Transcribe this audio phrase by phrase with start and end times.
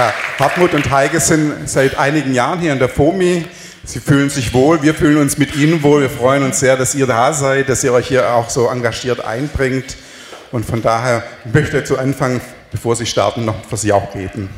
[0.00, 3.44] Ja, Hartmut und Heike sind seit einigen Jahren hier in der FOMI.
[3.84, 6.00] Sie fühlen sich wohl, wir fühlen uns mit Ihnen wohl.
[6.00, 9.22] Wir freuen uns sehr, dass ihr da seid, dass ihr euch hier auch so engagiert
[9.22, 9.98] einbringt.
[10.52, 11.22] Und von daher
[11.52, 12.40] möchte ich zu Anfang,
[12.70, 14.48] bevor Sie starten, noch für Sie auch beten.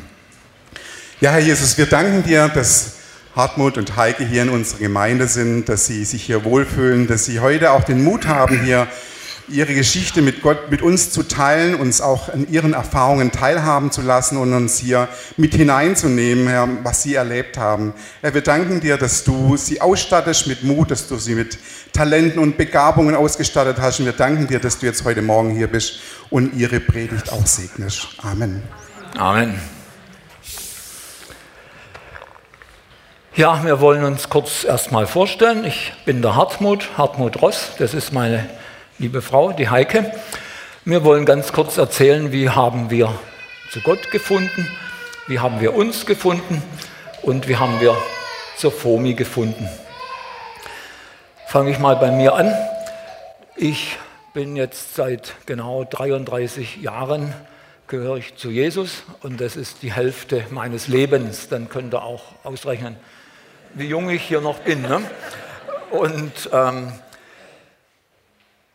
[1.19, 2.93] Ja, Herr Jesus, wir danken dir, dass
[3.35, 7.41] Hartmut und Heike hier in unserer Gemeinde sind, dass sie sich hier wohlfühlen, dass sie
[7.41, 8.87] heute auch den Mut haben, hier
[9.47, 14.01] ihre Geschichte mit Gott, mit uns zu teilen, uns auch an ihren Erfahrungen teilhaben zu
[14.01, 17.93] lassen und uns hier mit hineinzunehmen, Herr, was sie erlebt haben.
[18.21, 21.57] Herr, wir danken dir, dass du sie ausstattest mit Mut, dass du sie mit
[21.91, 23.99] Talenten und Begabungen ausgestattet hast.
[23.99, 25.99] Und wir danken dir, dass du jetzt heute Morgen hier bist
[26.29, 28.07] und ihre Predigt auch segnest.
[28.21, 28.63] Amen.
[29.17, 29.59] Amen.
[33.35, 35.65] Ja, wir wollen uns kurz erstmal vorstellen.
[35.65, 38.47] Ich bin der Hartmut, Hartmut Ross, das ist meine
[38.99, 40.11] liebe Frau, die Heike.
[40.85, 43.13] Wir wollen ganz kurz erzählen, wie haben wir
[43.71, 44.67] zu Gott gefunden,
[45.27, 46.61] wie haben wir uns gefunden
[47.21, 47.97] und wie haben wir
[48.57, 49.67] zur FOMI gefunden.
[51.47, 52.53] Fange ich mal bei mir an.
[53.55, 53.97] Ich
[54.33, 57.33] bin jetzt seit genau 33 Jahren
[57.87, 61.49] gehöre ich zu Jesus und das ist die Hälfte meines Lebens.
[61.49, 62.95] Dann könnt ihr auch ausrechnen,
[63.73, 64.81] wie jung ich hier noch bin.
[64.83, 65.01] Ne?
[65.91, 66.93] Und ähm,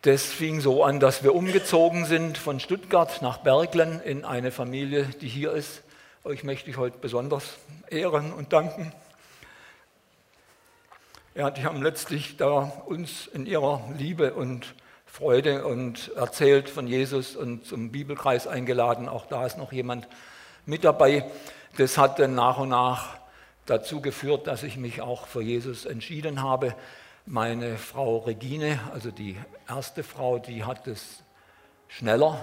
[0.02, 5.04] das fing so an, dass wir umgezogen sind von Stuttgart nach Berglen in eine Familie,
[5.20, 5.82] die hier ist.
[6.22, 7.44] Euch möchte ich heute besonders
[7.91, 8.92] ehren und danken.
[11.34, 17.34] Ja, die haben letztlich da uns in ihrer Liebe und Freude und erzählt von Jesus
[17.34, 19.08] und zum Bibelkreis eingeladen.
[19.08, 20.06] Auch da ist noch jemand
[20.64, 21.24] mit dabei.
[21.76, 23.16] Das hat dann nach und nach
[23.66, 26.74] dazu geführt, dass ich mich auch für Jesus entschieden habe.
[27.30, 29.36] Meine Frau Regine, also die
[29.68, 31.22] erste Frau, die hat es
[31.86, 32.40] schneller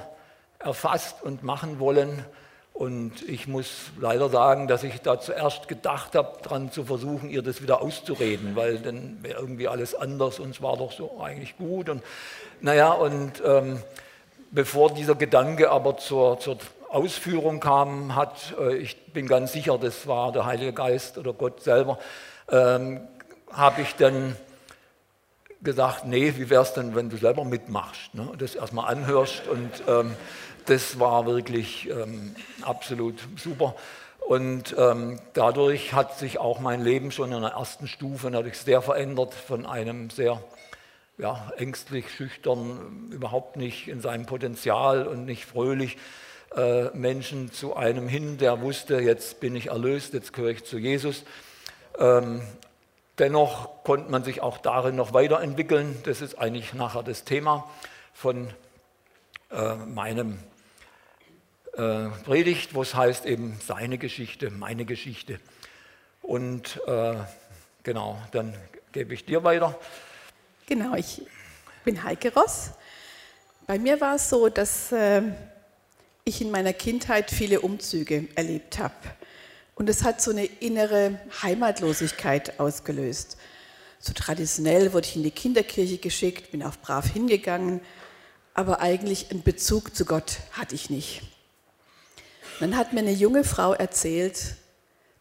[0.59, 2.23] erfasst und machen wollen.
[2.71, 7.41] Und ich muss leider sagen, dass ich da zuerst gedacht habe, daran zu versuchen, ihr
[7.41, 11.57] das wieder auszureden, weil dann wäre irgendwie alles anders und es war doch so eigentlich
[11.57, 11.89] gut.
[11.89, 12.03] Und
[12.61, 13.81] naja, und ähm,
[14.51, 20.05] bevor dieser Gedanke aber zur, zur Ausführung kam, hat, äh, ich bin ganz sicher, das
[20.05, 21.97] war der Heilige Geist oder Gott selber,
[22.51, 23.01] ähm,
[23.51, 24.35] habe ich dann
[25.65, 28.29] gesagt, nee, wie wäre es denn, wenn du selber mitmachst, ne?
[28.37, 30.15] das erstmal anhörst und ähm,
[30.65, 33.75] das war wirklich ähm, absolut super.
[34.19, 38.81] Und ähm, dadurch hat sich auch mein Leben schon in der ersten Stufe natürlich sehr
[38.81, 40.41] verändert von einem sehr
[41.17, 45.97] ja, ängstlich, schüchtern, überhaupt nicht in seinem Potenzial und nicht fröhlich
[46.55, 50.77] äh, Menschen zu einem hin, der wusste, jetzt bin ich erlöst, jetzt gehöre ich zu
[50.77, 51.23] Jesus.
[51.99, 52.41] Ähm,
[53.17, 56.01] Dennoch konnte man sich auch darin noch weiterentwickeln.
[56.03, 57.69] Das ist eigentlich nachher das Thema
[58.13, 58.49] von
[59.51, 60.39] äh, meinem
[61.73, 65.39] äh, Predigt, wo es heißt eben seine Geschichte, meine Geschichte.
[66.21, 67.15] Und äh,
[67.83, 68.53] genau, dann
[68.91, 69.77] gebe ich dir weiter.
[70.65, 71.21] Genau, ich
[71.83, 72.71] bin Heike Ross.
[73.67, 75.21] Bei mir war es so, dass äh,
[76.23, 78.93] ich in meiner Kindheit viele Umzüge erlebt habe.
[79.75, 83.37] Und es hat so eine innere Heimatlosigkeit ausgelöst.
[83.99, 87.81] So traditionell wurde ich in die Kinderkirche geschickt, bin auch brav hingegangen,
[88.53, 91.23] aber eigentlich einen Bezug zu Gott hatte ich nicht.
[92.61, 94.55] dann hat mir eine junge Frau erzählt,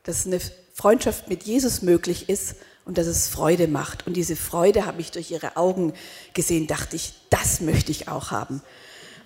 [0.05, 0.39] dass eine
[0.73, 4.07] Freundschaft mit Jesus möglich ist und dass es Freude macht.
[4.07, 5.95] Und diese Freude habe ich durch ihre Augen
[6.33, 8.63] gesehen, dachte ich, das möchte ich auch haben.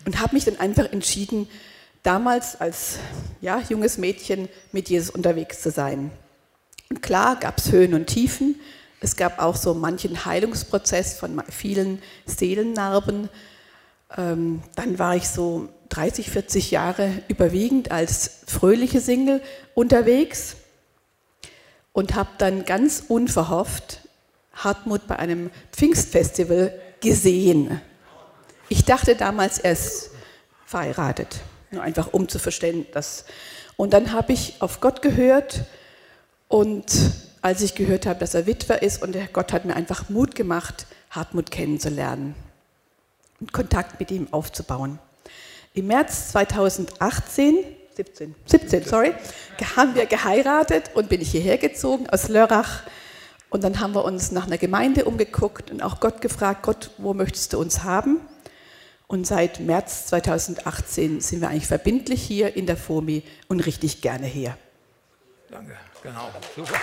[0.06, 1.48] Und habe mich dann einfach entschieden,
[2.02, 2.98] damals als
[3.40, 6.10] ja, junges Mädchen mit Jesus unterwegs zu sein.
[6.90, 8.60] Und klar gab es Höhen und Tiefen.
[9.00, 13.28] Es gab auch so manchen Heilungsprozess von vielen Seelennarben.
[14.16, 19.42] Ähm, dann war ich so 30, 40 Jahre überwiegend als fröhliche Single
[19.74, 20.56] unterwegs
[21.92, 24.08] und habe dann ganz unverhofft
[24.52, 27.80] Hartmut bei einem Pfingstfestival gesehen.
[28.68, 30.10] Ich dachte damals, er ist
[30.66, 31.40] verheiratet.
[31.70, 33.24] Nur einfach um zu verstehen, dass.
[33.76, 35.64] Und dann habe ich auf Gott gehört
[36.48, 36.86] und
[37.42, 40.86] als ich gehört habe, dass er Witwer ist und Gott hat mir einfach Mut gemacht,
[41.10, 42.34] Hartmut kennenzulernen
[43.40, 44.98] und Kontakt mit ihm aufzubauen.
[45.74, 47.56] Im März 2018,
[47.96, 49.14] 17, 17, sorry,
[49.76, 52.82] haben wir geheiratet und bin ich hierher gezogen aus Lörrach.
[53.50, 57.14] Und dann haben wir uns nach einer Gemeinde umgeguckt und auch Gott gefragt, Gott, wo
[57.14, 58.20] möchtest du uns haben?
[59.08, 64.26] Und seit März 2018 sind wir eigentlich verbindlich hier in der FOMI und richtig gerne
[64.26, 64.56] hier.
[65.50, 66.30] Danke, genau.
[66.54, 66.78] Super.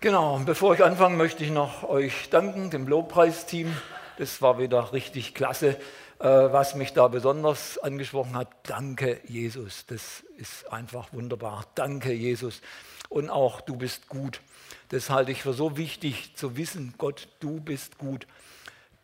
[0.00, 3.76] Genau, bevor ich anfange, möchte ich noch euch danken, dem Lobpreisteam,
[4.16, 5.76] Das war wieder richtig klasse.
[6.18, 9.84] Äh, was mich da besonders angesprochen hat, danke Jesus.
[9.84, 11.66] Das ist einfach wunderbar.
[11.74, 12.62] Danke Jesus.
[13.10, 14.40] Und auch du bist gut.
[14.88, 18.26] Das halte ich für so wichtig zu wissen, Gott, du bist gut.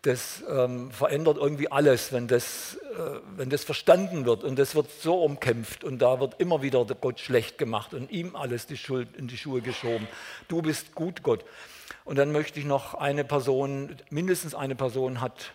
[0.03, 4.43] Das ähm, verändert irgendwie alles, wenn das, äh, wenn das verstanden wird.
[4.43, 8.35] Und das wird so umkämpft und da wird immer wieder Gott schlecht gemacht und ihm
[8.35, 10.09] alles die Schuld in die Schuhe geschoben.
[10.49, 11.45] Du bist gut, Gott.
[12.05, 15.53] Und dann möchte ich noch eine Person, mindestens eine Person hat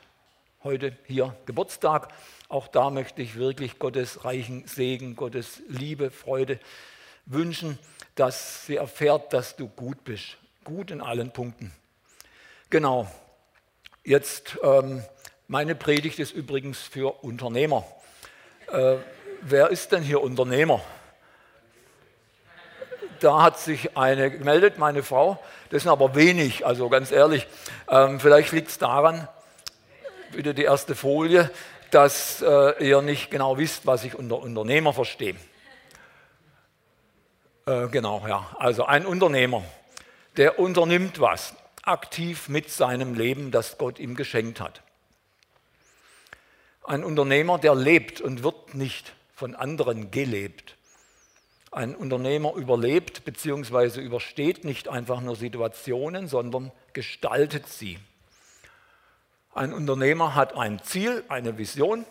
[0.63, 2.09] heute hier Geburtstag.
[2.47, 6.59] Auch da möchte ich wirklich Gottes reichen Segen, Gottes Liebe, Freude
[7.25, 7.77] wünschen,
[8.17, 10.37] dass sie erfährt, dass du gut bist.
[10.63, 11.71] Gut in allen Punkten.
[12.69, 13.09] Genau.
[14.03, 15.03] Jetzt, ähm,
[15.47, 17.85] meine Predigt ist übrigens für Unternehmer.
[18.71, 18.95] Äh,
[19.41, 20.81] wer ist denn hier Unternehmer?
[23.19, 25.39] Da hat sich eine gemeldet, meine Frau.
[25.69, 27.47] Das sind aber wenig, also ganz ehrlich.
[27.89, 29.27] Ähm, vielleicht liegt es daran,
[30.31, 31.51] bitte die erste Folie,
[31.91, 35.35] dass äh, ihr nicht genau wisst, was ich unter Unternehmer verstehe.
[37.67, 38.49] Äh, genau, ja.
[38.57, 39.61] Also ein Unternehmer,
[40.37, 41.53] der unternimmt was
[41.83, 44.81] aktiv mit seinem Leben, das Gott ihm geschenkt hat.
[46.83, 50.77] Ein Unternehmer, der lebt und wird nicht von anderen gelebt.
[51.69, 53.99] Ein Unternehmer überlebt bzw.
[53.99, 57.99] übersteht nicht einfach nur Situationen, sondern gestaltet sie.
[59.53, 62.05] Ein Unternehmer hat ein Ziel, eine Vision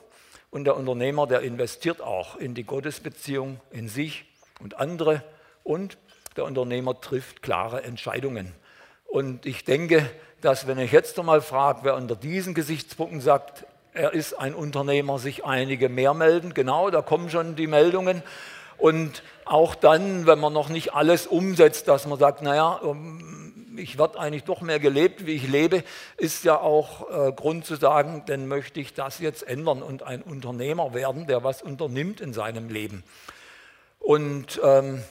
[0.51, 4.27] und der Unternehmer, der investiert auch in die Gottesbeziehung, in sich
[4.61, 5.23] und andere
[5.67, 5.99] und
[6.37, 8.53] der Unternehmer trifft klare Entscheidungen.
[9.07, 10.09] Und ich denke,
[10.41, 15.19] dass wenn ich jetzt einmal frage, wer unter diesen Gesichtspunkten sagt, er ist ein Unternehmer,
[15.19, 18.23] sich einige mehr melden, genau, da kommen schon die Meldungen.
[18.79, 22.81] Und auch dann, wenn man noch nicht alles umsetzt, dass man sagt, naja,
[23.77, 25.83] ich werde eigentlich doch mehr gelebt, wie ich lebe,
[26.17, 30.23] ist ja auch äh, Grund zu sagen, dann möchte ich das jetzt ändern und ein
[30.23, 33.03] Unternehmer werden, der was unternimmt in seinem Leben.
[33.99, 35.03] Und ähm,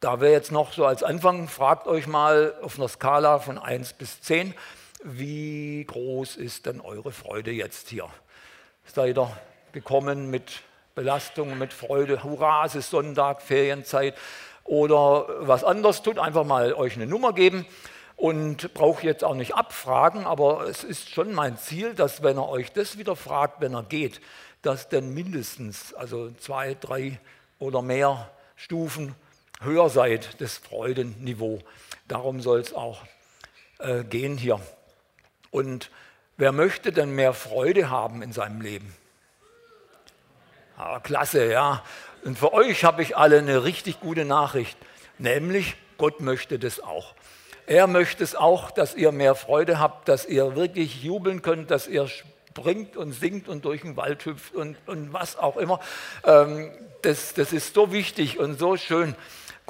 [0.00, 3.92] da wäre jetzt noch so als Anfang, fragt euch mal auf einer Skala von 1
[3.92, 4.54] bis 10,
[5.04, 8.08] wie groß ist denn eure Freude jetzt hier?
[8.86, 9.30] Seid ihr
[9.72, 10.62] gekommen mit
[10.94, 14.14] Belastung, mit Freude, hurra, es ist Sonntag, Ferienzeit,
[14.64, 17.66] oder was anderes tut, einfach mal euch eine Nummer geben
[18.16, 22.48] und brauche jetzt auch nicht abfragen, aber es ist schon mein Ziel, dass wenn er
[22.48, 24.20] euch das wieder fragt, wenn er geht,
[24.62, 27.20] dass dann mindestens also zwei, drei
[27.58, 29.14] oder mehr Stufen
[29.60, 31.60] höher seid, das Freudenniveau.
[32.08, 33.02] Darum soll es auch
[33.78, 34.60] äh, gehen hier.
[35.50, 35.90] Und
[36.36, 38.94] wer möchte denn mehr Freude haben in seinem Leben?
[40.76, 41.84] Ah, klasse, ja.
[42.24, 44.78] Und für euch habe ich alle eine richtig gute Nachricht,
[45.18, 47.14] nämlich Gott möchte das auch.
[47.66, 51.86] Er möchte es auch, dass ihr mehr Freude habt, dass ihr wirklich jubeln könnt, dass
[51.86, 55.80] ihr springt und singt und durch den Wald hüpft und, und was auch immer.
[56.24, 56.70] Ähm,
[57.02, 59.14] das, das ist so wichtig und so schön.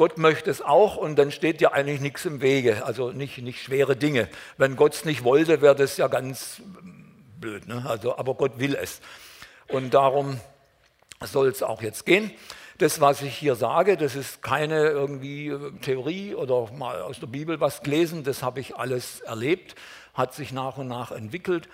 [0.01, 3.63] Gott möchte es auch und dann steht ja eigentlich nichts im Wege, also nicht, nicht
[3.63, 4.31] schwere Dinge.
[4.57, 6.63] Wenn Gott es nicht wollte, wäre das ja ganz
[7.39, 7.69] blöd.
[7.69, 7.85] Ne?
[7.87, 9.03] Also, aber Gott will es.
[9.69, 10.41] Und darum
[11.23, 12.31] soll es auch jetzt gehen.
[12.79, 17.27] Das, was ich hier sage, das ist keine irgendwie äh, Theorie oder mal aus der
[17.27, 19.75] Bibel was gelesen, das habe ich alles erlebt,
[20.15, 21.69] hat sich nach und nach entwickelt.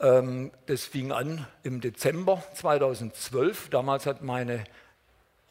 [0.00, 3.68] Ähm, das fing an im Dezember 2012.
[3.68, 4.64] Damals hat meine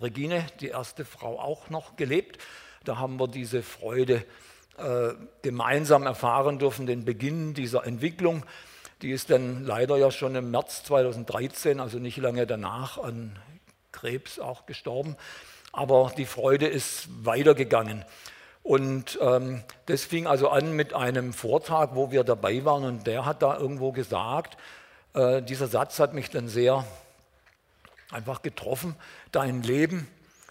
[0.05, 2.37] Regine, die erste Frau, auch noch gelebt.
[2.83, 4.23] Da haben wir diese Freude
[4.77, 8.45] äh, gemeinsam erfahren dürfen, den Beginn dieser Entwicklung.
[9.01, 13.37] Die ist dann leider ja schon im März 2013, also nicht lange danach, an
[13.91, 15.15] Krebs auch gestorben.
[15.73, 18.05] Aber die Freude ist weitergegangen.
[18.61, 23.25] Und ähm, das fing also an mit einem Vortrag, wo wir dabei waren und der
[23.25, 24.57] hat da irgendwo gesagt,
[25.13, 26.85] äh, dieser Satz hat mich dann sehr
[28.11, 28.95] einfach getroffen,
[29.31, 30.07] dein Leben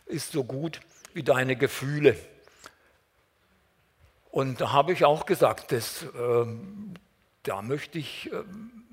[0.06, 0.80] ist so gut
[1.12, 2.16] wie deine Gefühle.
[4.30, 6.46] Und da habe ich auch gesagt, das, äh,
[7.44, 8.42] da möchte ich, äh,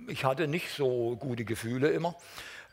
[0.08, 2.16] ich hatte nicht so gute Gefühle immer.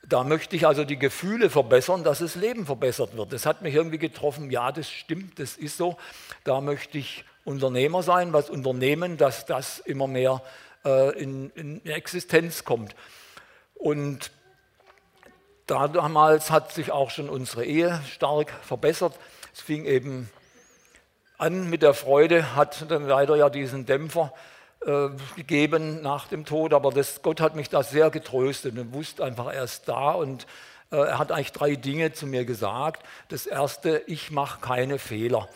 [0.07, 3.33] Da möchte ich also die Gefühle verbessern, dass das Leben verbessert wird.
[3.33, 5.97] Das hat mich irgendwie getroffen, ja, das stimmt, das ist so.
[6.45, 10.43] Da möchte ich Unternehmer sein, was unternehmen, dass das immer mehr
[10.85, 12.95] äh, in, in, Existenz kommt.
[13.75, 14.31] Und
[15.69, 19.15] damals hat sich auch schon unsere Ehe stark verbessert.
[19.53, 20.31] Es fing eben
[21.37, 24.33] an mit der Freude, hat dann leider ja diesen Dämpfer
[24.85, 29.25] äh, gegeben nach dem Tod, aber das, Gott hat mich da sehr getröstet und wusste
[29.25, 30.47] einfach, er ist da und
[30.91, 33.05] äh, er hat eigentlich drei Dinge zu mir gesagt.
[33.29, 35.49] Das erste, ich mache keine Fehler.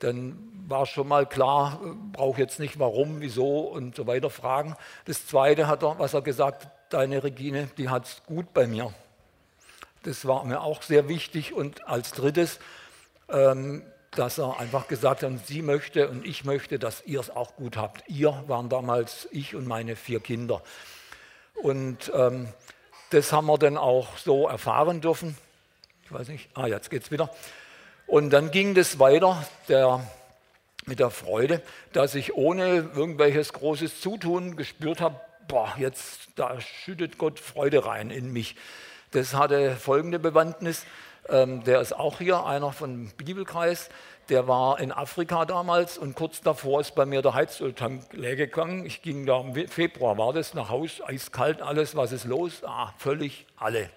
[0.00, 1.80] dann war schon mal klar,
[2.12, 4.76] brauche jetzt nicht warum, wieso und so weiter fragen.
[5.04, 8.92] Das Zweite hat er, was er gesagt, deine Regine, die hat es gut bei mir.
[10.04, 11.52] Das war mir auch sehr wichtig.
[11.52, 12.60] Und als drittes,
[13.28, 13.82] ähm,
[14.12, 17.76] dass er einfach gesagt hat, sie möchte und ich möchte, dass ihr es auch gut
[17.76, 18.04] habt.
[18.08, 20.62] Ihr waren damals ich und meine vier Kinder.
[21.54, 22.48] Und ähm,
[23.10, 25.36] das haben wir dann auch so erfahren dürfen.
[26.04, 27.30] Ich weiß nicht, ah, jetzt geht es wieder.
[28.06, 30.06] Und dann ging das weiter der,
[30.84, 35.18] mit der Freude, dass ich ohne irgendwelches großes Zutun gespürt habe,
[35.48, 38.56] boah, jetzt da schüttet Gott Freude rein in mich.
[39.14, 40.84] Das hatte folgende Bewandtnis.
[41.28, 43.88] Ähm, der ist auch hier, einer von Bibelkreis.
[44.28, 48.84] Der war in Afrika damals und kurz davor ist bei mir der Heizöltank leer gegangen.
[48.84, 52.64] Ich ging da im Februar, war das, nach Haus, eiskalt alles, was ist los?
[52.64, 53.88] Ah, völlig alle.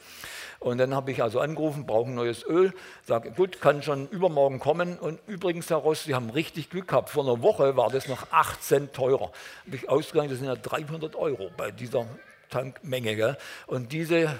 [0.60, 2.72] Und dann habe ich also angerufen, brauche ein neues Öl.
[3.04, 5.00] Sage, gut, kann schon übermorgen kommen.
[5.00, 7.10] Und übrigens, Herr Ross, Sie haben richtig Glück gehabt.
[7.10, 9.32] Vor einer Woche war das noch 8 Cent teurer.
[9.66, 12.06] Habe ich ausgegangen, das sind ja 300 Euro bei dieser
[12.52, 13.16] Tankmenge.
[13.16, 13.38] Gell?
[13.66, 14.38] Und diese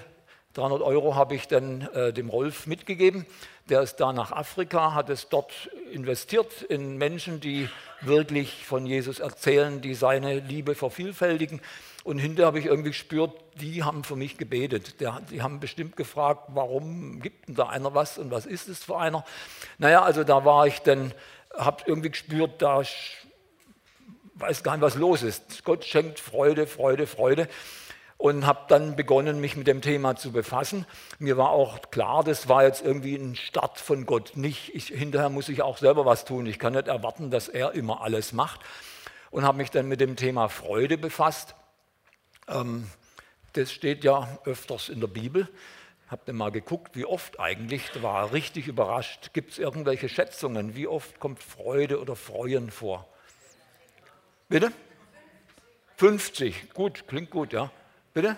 [0.58, 3.26] 300 Euro habe ich dann äh, dem Rolf mitgegeben.
[3.68, 5.52] Der ist da nach Afrika, hat es dort
[5.92, 7.68] investiert in Menschen, die
[8.00, 11.60] wirklich von Jesus erzählen, die seine Liebe vervielfältigen.
[12.02, 14.96] Und hinterher habe ich irgendwie gespürt, die haben für mich gebetet.
[15.00, 18.98] Die haben bestimmt gefragt, warum gibt denn da einer was und was ist es für
[18.98, 19.24] einer?
[19.78, 21.12] Naja, also da war ich dann,
[21.56, 22.82] habe irgendwie gespürt, da
[24.34, 25.64] weiß gar nicht, was los ist.
[25.64, 27.48] Gott schenkt Freude, Freude, Freude
[28.18, 30.86] und habe dann begonnen, mich mit dem Thema zu befassen.
[31.20, 34.36] Mir war auch klar, das war jetzt irgendwie ein Start von Gott.
[34.36, 36.44] Nicht, ich, hinterher muss ich auch selber was tun.
[36.46, 38.60] Ich kann nicht erwarten, dass er immer alles macht.
[39.30, 41.54] Und habe mich dann mit dem Thema Freude befasst.
[42.48, 42.90] Ähm,
[43.52, 45.48] das steht ja öfters in der Bibel.
[46.08, 47.90] Habt ihr mal geguckt, wie oft eigentlich?
[47.94, 49.30] Da war richtig überrascht.
[49.32, 50.74] Gibt es irgendwelche Schätzungen?
[50.74, 53.06] Wie oft kommt Freude oder Freuen vor?
[54.48, 54.72] Bitte?
[55.98, 56.72] 50.
[56.72, 57.70] Gut, klingt gut, ja.
[58.18, 58.36] Bitte?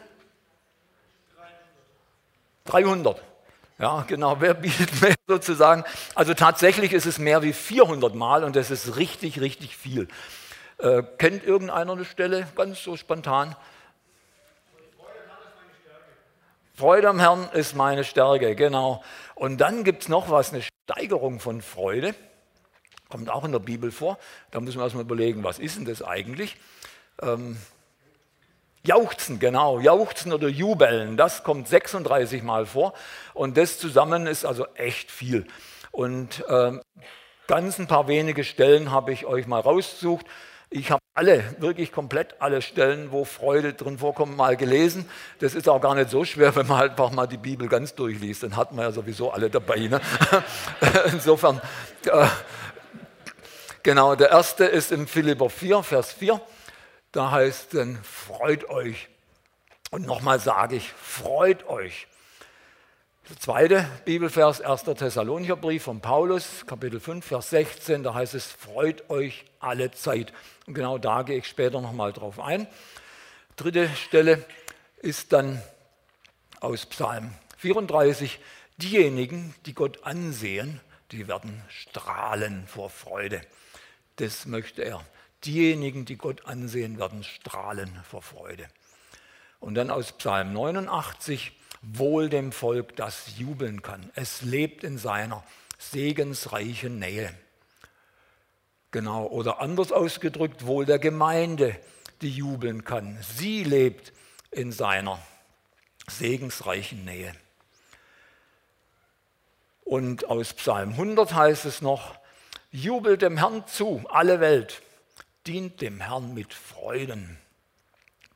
[2.67, 3.23] 300.
[3.79, 4.39] Ja, genau.
[4.39, 5.85] Wer bietet mehr sozusagen?
[6.15, 10.07] Also tatsächlich ist es mehr wie 400 Mal und das ist richtig, richtig viel.
[10.77, 12.47] Äh, kennt irgendeiner eine Stelle?
[12.57, 13.57] Ganz so spontan.
[16.75, 19.03] Freude am Herrn ist meine Stärke, genau.
[19.35, 22.15] Und dann gibt es noch was, eine Steigerung von Freude.
[23.09, 24.19] Kommt auch in der Bibel vor.
[24.51, 26.59] Da müssen wir erstmal überlegen, was ist denn das eigentlich?
[27.23, 27.57] Ähm,
[28.83, 32.95] Jauchzen, genau, jauchzen oder jubeln, das kommt 36 Mal vor
[33.35, 35.47] und das zusammen ist also echt viel.
[35.91, 36.73] Und äh,
[37.47, 40.25] ganz ein paar wenige Stellen habe ich euch mal rausgesucht.
[40.71, 45.05] Ich habe alle, wirklich komplett alle Stellen, wo Freude drin vorkommt, mal gelesen.
[45.41, 48.45] Das ist auch gar nicht so schwer, wenn man einfach mal die Bibel ganz durchliest.
[48.45, 49.77] Dann hat man ja sowieso alle dabei.
[49.89, 50.01] Ne?
[51.13, 51.61] Insofern,
[52.07, 52.27] äh,
[53.83, 56.41] genau, der erste ist im Philipper 4, Vers 4.
[57.13, 59.09] Da heißt dann, freut euch.
[59.91, 62.07] Und nochmal sage ich, freut euch.
[63.29, 64.85] Der zweite Bibelvers, 1.
[64.85, 70.33] Thessalonicher Brief von Paulus, Kapitel 5, Vers 16, da heißt es, freut euch alle Zeit.
[70.67, 72.69] Und genau da gehe ich später nochmal drauf ein.
[73.57, 74.45] Dritte Stelle
[74.99, 75.61] ist dann
[76.61, 78.39] aus Psalm 34,
[78.77, 83.41] diejenigen, die Gott ansehen, die werden strahlen vor Freude.
[84.17, 85.05] Das möchte er.
[85.45, 88.69] Diejenigen, die Gott ansehen, werden strahlen vor Freude.
[89.59, 94.11] Und dann aus Psalm 89, wohl dem Volk, das jubeln kann.
[94.15, 95.43] Es lebt in seiner
[95.79, 97.33] segensreichen Nähe.
[98.91, 101.79] Genau, oder anders ausgedrückt, wohl der Gemeinde,
[102.23, 103.19] die jubeln kann.
[103.23, 104.13] Sie lebt
[104.51, 105.19] in seiner
[106.09, 107.35] segensreichen Nähe.
[109.85, 112.19] Und aus Psalm 100 heißt es noch,
[112.71, 114.83] jubelt dem Herrn zu, alle Welt
[115.47, 117.39] dient dem Herrn mit Freuden,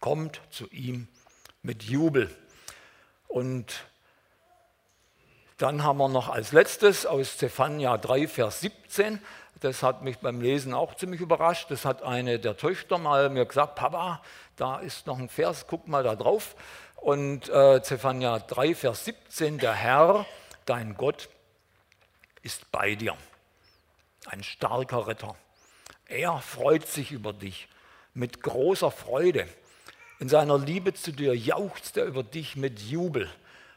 [0.01, 1.09] kommt zu ihm
[1.63, 2.35] mit Jubel.
[3.29, 3.87] Und
[5.59, 9.21] dann haben wir noch als letztes aus Zephania 3, Vers 17,
[9.65, 11.71] das hat mich beim Lesen auch ziemlich überrascht.
[11.71, 14.21] Das hat eine der Töchter mal mir gesagt, Papa,
[14.57, 16.55] da ist noch ein Vers, guck mal da drauf.
[16.97, 20.27] Und äh, Zephania 3, Vers 17, der Herr,
[20.67, 21.31] dein Gott,
[22.43, 23.17] ist bei dir,
[24.27, 25.35] ein starker Retter.
[26.15, 27.67] Er freut sich über dich
[28.15, 29.49] mit großer Freude.
[30.21, 33.29] In seiner Liebe zu dir jauchzt er über dich mit Jubel.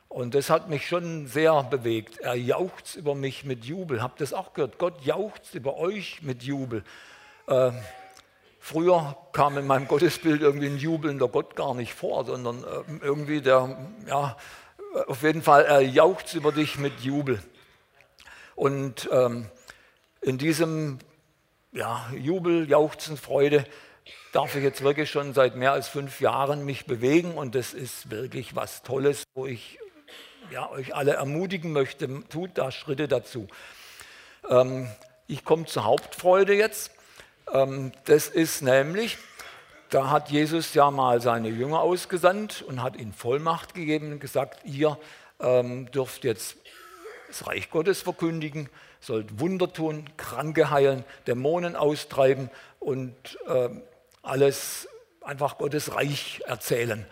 [0.08, 2.20] Und das hat mich schon sehr bewegt.
[2.20, 4.04] Er jauchzt über mich mit Jubel.
[4.04, 4.78] Habt ihr das auch gehört?
[4.78, 6.84] Gott jauchzt über euch mit Jubel.
[7.48, 7.72] Äh,
[8.60, 13.42] früher kam in meinem Gottesbild irgendwie ein jubelnder Gott gar nicht vor, sondern äh, irgendwie
[13.42, 14.38] der, ja,
[15.08, 17.42] auf jeden Fall, er jauchzt über dich mit Jubel.
[18.54, 19.50] Und ähm,
[20.22, 21.00] in diesem
[21.78, 23.64] ja, Jubel, Jauchzen, Freude
[24.32, 28.10] darf ich jetzt wirklich schon seit mehr als fünf Jahren mich bewegen und das ist
[28.10, 29.78] wirklich was Tolles, wo ich
[30.50, 33.48] ja, euch alle ermutigen möchte, tut da Schritte dazu.
[34.50, 34.90] Ähm,
[35.28, 36.92] ich komme zur Hauptfreude jetzt.
[37.54, 39.20] Ähm, das ist nämlich,
[39.90, 44.62] da hat Jesus ja mal seine Jünger ausgesandt und hat ihnen Vollmacht gegeben und gesagt,
[44.66, 44.98] ihr
[45.40, 46.58] ähm, dürft jetzt
[47.28, 48.68] das Reich Gottes verkündigen,
[49.00, 52.50] sollt Wunder tun, Kranke heilen, Dämonen austreiben
[52.80, 53.14] und
[53.48, 53.70] äh,
[54.24, 54.88] alles
[55.22, 57.06] einfach Gottes Reich erzählen.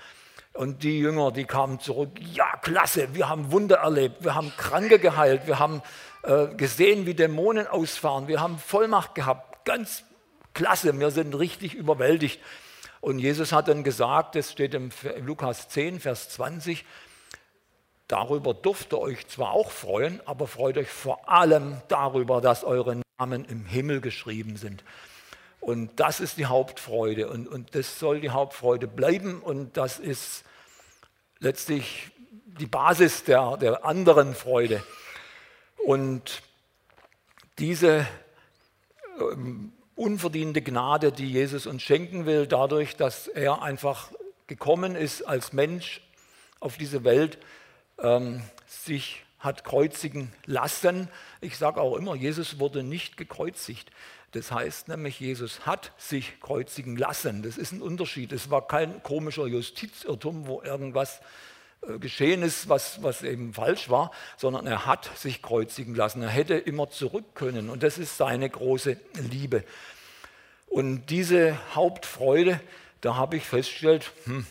[0.53, 4.99] Und die Jünger, die kamen zurück, ja, klasse, wir haben Wunder erlebt, wir haben Kranke
[4.99, 5.81] geheilt, wir haben
[6.23, 10.03] äh, gesehen, wie Dämonen ausfahren, wir haben Vollmacht gehabt, ganz
[10.53, 12.39] klasse, wir sind richtig überwältigt.
[13.01, 14.89] Und Jesus hat dann gesagt, das steht im
[15.19, 16.85] Lukas 10, Vers 20,
[18.07, 23.01] Darüber dürft ihr euch zwar auch freuen, aber freut euch vor allem darüber, dass eure
[23.17, 24.83] Namen im Himmel geschrieben sind.
[25.59, 30.43] Und das ist die Hauptfreude und, und das soll die Hauptfreude bleiben und das ist
[31.39, 32.11] letztlich
[32.59, 34.83] die Basis der, der anderen Freude.
[35.83, 36.43] Und
[37.57, 38.05] diese
[39.19, 44.11] ähm, unverdiente Gnade, die Jesus uns schenken will, dadurch, dass er einfach
[44.45, 46.01] gekommen ist als Mensch
[46.59, 47.39] auf diese Welt,
[47.99, 51.07] ähm, sich hat kreuzigen lassen.
[51.39, 53.91] Ich sage auch immer, Jesus wurde nicht gekreuzigt.
[54.31, 57.43] Das heißt nämlich, Jesus hat sich kreuzigen lassen.
[57.43, 58.33] Das ist ein Unterschied.
[58.33, 61.21] Es war kein komischer Justizirrtum, wo irgendwas
[61.87, 66.21] äh, geschehen ist, was, was eben falsch war, sondern er hat sich kreuzigen lassen.
[66.21, 68.97] Er hätte immer zurück können und das ist seine große
[69.31, 69.63] Liebe.
[70.67, 72.59] Und diese Hauptfreude,
[72.99, 74.45] da habe ich festgestellt, hm,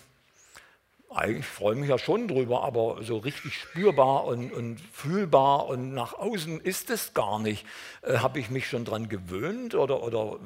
[1.15, 5.95] eigentlich freue ich mich ja schon drüber, aber so richtig spürbar und, und fühlbar und
[5.95, 7.65] nach außen ist es gar nicht.
[8.03, 10.39] Äh, habe ich mich schon daran gewöhnt oder, oder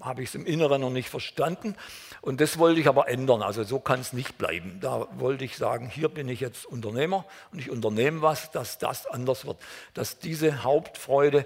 [0.00, 1.76] habe ich es im Inneren noch nicht verstanden?
[2.20, 3.42] Und das wollte ich aber ändern.
[3.42, 4.78] Also so kann es nicht bleiben.
[4.80, 9.06] Da wollte ich sagen, hier bin ich jetzt Unternehmer und ich unternehme was, dass das
[9.06, 9.58] anders wird.
[9.94, 11.44] Dass diese Hauptfreude,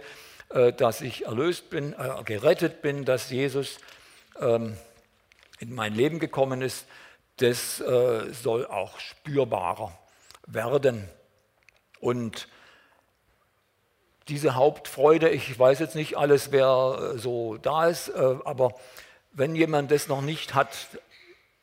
[0.50, 3.78] äh, dass ich erlöst bin, äh, gerettet bin, dass Jesus
[4.40, 4.76] ähm,
[5.58, 6.86] in mein Leben gekommen ist,
[7.36, 9.96] das äh, soll auch spürbarer
[10.46, 11.08] werden.
[12.00, 12.48] Und
[14.28, 18.74] diese Hauptfreude, ich weiß jetzt nicht alles, wer äh, so da ist, äh, aber
[19.32, 20.88] wenn jemand das noch nicht hat,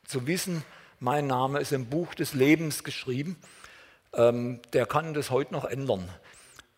[0.06, 0.64] zu wissen,
[1.00, 3.38] mein Name ist im Buch des Lebens geschrieben,
[4.14, 6.08] ähm, der kann das heute noch ändern.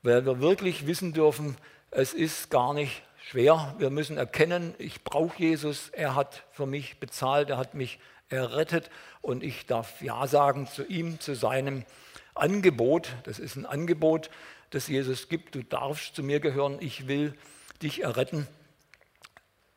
[0.04, 1.58] Weil wir wirklich wissen dürfen,
[1.92, 3.76] es ist gar nicht schwer.
[3.78, 8.90] Wir müssen erkennen, ich brauche Jesus, er hat für mich bezahlt, er hat mich errettet
[9.22, 11.86] und ich darf Ja sagen zu ihm, zu seinem
[12.34, 13.16] Angebot.
[13.24, 14.30] Das ist ein Angebot,
[14.72, 15.56] das Jesus gibt.
[15.56, 17.34] Du darfst zu mir gehören, ich will
[17.82, 18.48] dich erretten.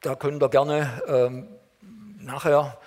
[0.00, 1.48] Da könnt ihr gerne ähm,
[2.18, 2.78] nachher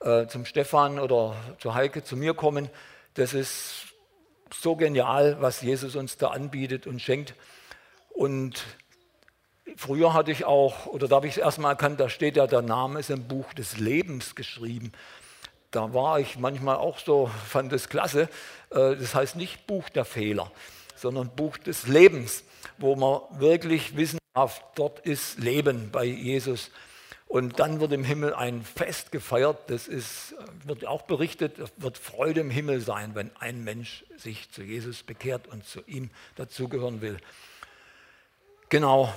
[0.00, 2.70] äh, zum Stefan oder zu Heike zu mir kommen.
[3.14, 3.86] Das ist
[4.52, 7.34] so genial, was Jesus uns da anbietet und schenkt.
[8.10, 8.64] Und
[9.76, 12.62] Früher hatte ich auch, oder da habe ich es erstmal erkannt, da steht ja, der
[12.62, 14.92] Name ist im Buch des Lebens geschrieben.
[15.70, 18.28] Da war ich manchmal auch so, fand es klasse.
[18.70, 20.50] Äh, das heißt nicht Buch der Fehler,
[20.96, 22.44] sondern Buch des Lebens,
[22.78, 26.70] wo man wirklich wissen darf, dort ist Leben bei Jesus.
[27.26, 31.98] Und dann wird im Himmel ein Fest gefeiert, das ist, wird auch berichtet, es wird
[31.98, 37.02] Freude im Himmel sein, wenn ein Mensch sich zu Jesus bekehrt und zu ihm dazugehören
[37.02, 37.18] will.
[38.70, 39.12] Genau,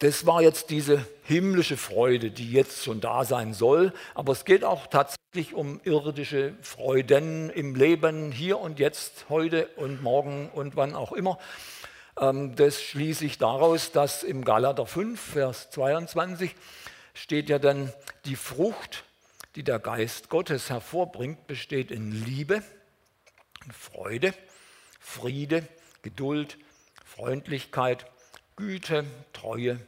[0.00, 3.92] das war jetzt diese himmlische Freude, die jetzt schon da sein soll.
[4.14, 10.02] Aber es geht auch tatsächlich um irdische Freuden im Leben hier und jetzt, heute und
[10.02, 11.38] morgen und wann auch immer.
[12.18, 16.54] Ähm, das schließe ich daraus, dass im Galater 5, Vers 22
[17.12, 17.92] steht ja dann,
[18.24, 19.04] die Frucht,
[19.54, 22.62] die der Geist Gottes hervorbringt, besteht in Liebe,
[23.70, 24.32] Freude,
[24.98, 25.68] Friede,
[26.00, 26.56] Geduld,
[27.04, 28.06] Freundlichkeit,
[28.60, 29.80] Güte, Treue,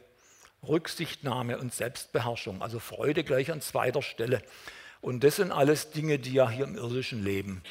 [0.67, 2.63] Rücksichtnahme und Selbstbeherrschung.
[2.63, 4.41] Also Freude gleich an zweiter Stelle.
[4.99, 7.61] Und das sind alles Dinge, die ja hier im irdischen Leben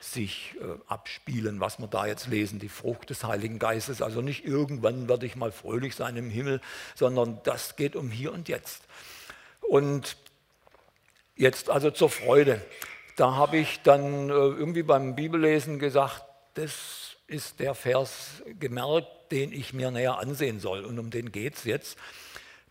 [0.00, 4.02] sich äh, abspielen, was wir da jetzt lesen, die Frucht des Heiligen Geistes.
[4.02, 6.60] Also nicht irgendwann werde ich mal fröhlich sein im Himmel,
[6.96, 8.82] sondern das geht um hier und jetzt.
[9.60, 10.16] Und
[11.36, 12.60] jetzt also zur Freude.
[13.14, 19.52] Da habe ich dann äh, irgendwie beim Bibellesen gesagt, das ist der Vers gemerkt, den
[19.52, 20.84] ich mir näher ansehen soll.
[20.84, 21.98] Und um den geht es jetzt.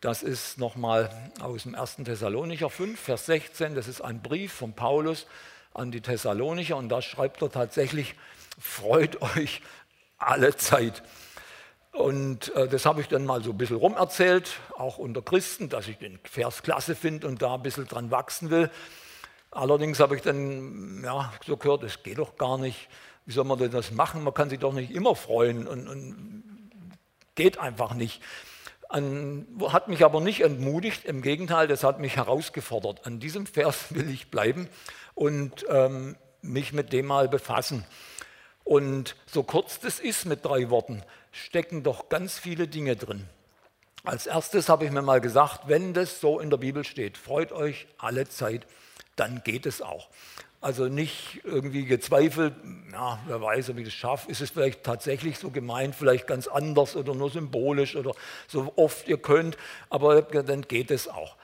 [0.01, 1.97] Das ist nochmal aus dem 1.
[2.05, 3.73] Thessalonicher 5, Vers 16.
[3.73, 5.25] Das ist ein Brief von Paulus
[5.73, 8.15] an die Thessalonicher und da schreibt er tatsächlich,
[8.59, 9.61] freut euch
[10.17, 11.03] alle Zeit.
[11.91, 15.87] Und äh, das habe ich dann mal so ein bisschen rumerzählt, auch unter Christen, dass
[15.87, 18.69] ich den Vers klasse finde und da ein bisschen dran wachsen will.
[19.49, 22.87] Allerdings habe ich dann ja, so gehört, es geht doch gar nicht.
[23.25, 24.23] Wie soll man denn das machen?
[24.23, 26.43] Man kann sich doch nicht immer freuen und, und
[27.38, 28.21] geht einfach nicht.
[28.89, 33.06] An, hat mich aber nicht entmutigt, im Gegenteil, das hat mich herausgefordert.
[33.06, 34.67] An diesem Vers will ich bleiben
[35.15, 37.86] und ähm, mich mit dem mal befassen.
[38.65, 43.30] Und so kurz das ist mit drei Worten, stecken doch ganz viele Dinge drin.
[44.04, 47.52] Als erstes habe ich mir mal gesagt, wenn das so in der Bibel steht, freut
[47.52, 48.67] euch alle Zeit,
[49.15, 50.10] dann geht es auch.
[50.59, 52.55] Also nicht irgendwie gezweifelt,
[52.91, 56.47] ja, wer weiß, ob ich das schaffe, ist es vielleicht tatsächlich so gemeint, vielleicht ganz
[56.47, 58.13] anders oder nur symbolisch oder
[58.47, 59.55] so oft ihr könnt,
[59.89, 61.35] aber dann geht es auch.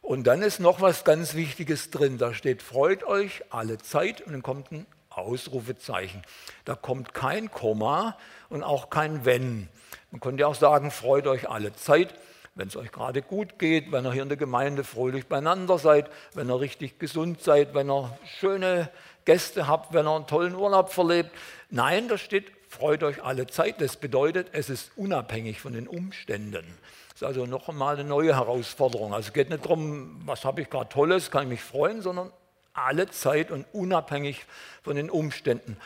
[0.00, 4.32] Und dann ist noch was ganz Wichtiges drin, da steht, freut euch alle Zeit und
[4.32, 6.22] dann kommt ein Ausrufezeichen.
[6.64, 8.16] Da kommt kein Komma
[8.48, 9.68] und auch kein Wenn.
[10.10, 12.14] Man könnte auch sagen, freut euch alle Zeit,
[12.54, 16.10] wenn es euch gerade gut geht, wenn ihr hier in der Gemeinde fröhlich beieinander seid,
[16.34, 18.90] wenn ihr richtig gesund seid, wenn ihr schöne
[19.24, 21.30] Gäste habt, wenn ihr einen tollen Urlaub verlebt.
[21.70, 23.80] Nein, da steht, freut euch alle Zeit.
[23.80, 26.66] Das bedeutet, es ist unabhängig von den Umständen.
[27.10, 29.14] Das ist also noch einmal eine neue Herausforderung.
[29.14, 32.30] Also es geht nicht darum, was habe ich gerade Tolles, kann ich mich freuen, sondern
[32.74, 34.44] alle Zeit und unabhängig
[34.82, 35.76] von den Umständen.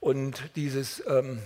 [0.00, 1.40] Und dieses ähm,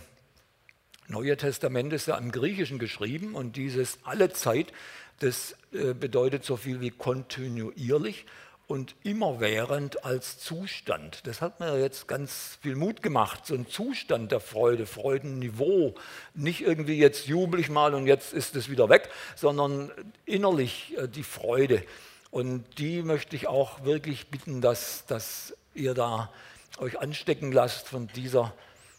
[1.08, 4.72] Neue Testament ist ja im Griechischen geschrieben und dieses alle Zeit,
[5.20, 8.26] das äh, bedeutet so viel wie kontinuierlich
[8.66, 11.26] und immerwährend als Zustand.
[11.26, 15.94] Das hat mir jetzt ganz viel Mut gemacht, so ein Zustand der Freude, Freudenniveau.
[16.34, 19.92] Nicht irgendwie jetzt jubel ich mal und jetzt ist es wieder weg, sondern
[20.24, 21.84] innerlich äh, die Freude.
[22.30, 26.32] Und die möchte ich auch wirklich bitten, dass, dass ihr da
[26.78, 28.52] euch anstecken lasst von dieser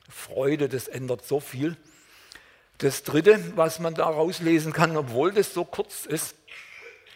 [0.09, 0.69] Freude.
[0.69, 1.75] Das ändert so viel.
[2.79, 6.35] Das Dritte, was man daraus lesen kann, obwohl das so kurz ist,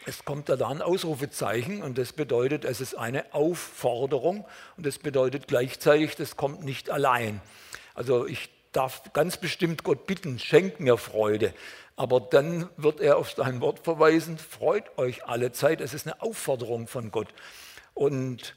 [0.07, 4.45] es kommt da ein Ausrufezeichen und das bedeutet, es ist eine Aufforderung
[4.75, 7.39] und das bedeutet gleichzeitig, das kommt nicht allein.
[7.93, 11.53] Also ich darf ganz bestimmt Gott bitten, schenkt mir Freude.
[11.95, 15.81] Aber dann wird er auf sein Wort verweisen, freut euch alle Zeit.
[15.81, 17.27] Es ist eine Aufforderung von Gott.
[17.93, 18.55] Und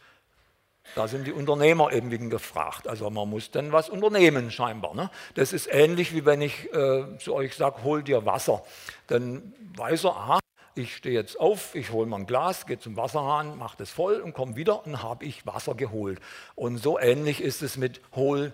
[0.94, 2.86] da sind die Unternehmer eben wegen gefragt.
[2.86, 4.94] Also man muss dann was unternehmen scheinbar.
[4.94, 5.10] Ne?
[5.34, 8.62] Das ist ähnlich wie wenn ich äh, zu euch sage, hol dir Wasser.
[9.08, 10.38] Dann weiß er, aha,
[10.76, 14.20] ich stehe jetzt auf, ich hole mal ein Glas, gehe zum Wasserhahn, mache das voll
[14.20, 16.20] und komme wieder und habe ich Wasser geholt.
[16.54, 18.52] Und so ähnlich ist es mit hol,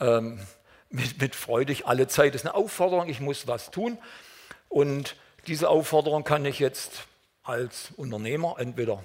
[0.00, 0.40] ähm,
[0.90, 2.34] mit, mit freudig alle Zeit.
[2.34, 3.98] Das ist eine Aufforderung, ich muss was tun.
[4.68, 7.06] Und diese Aufforderung kann ich jetzt
[7.42, 9.02] als Unternehmer entweder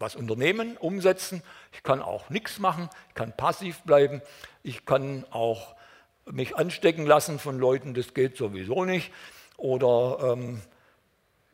[0.00, 1.42] was unternehmen, umsetzen.
[1.72, 4.22] Ich kann auch nichts machen, ich kann passiv bleiben,
[4.64, 5.76] ich kann auch
[6.24, 9.12] mich anstecken lassen von Leuten, das geht sowieso nicht.
[9.56, 10.62] Oder ähm,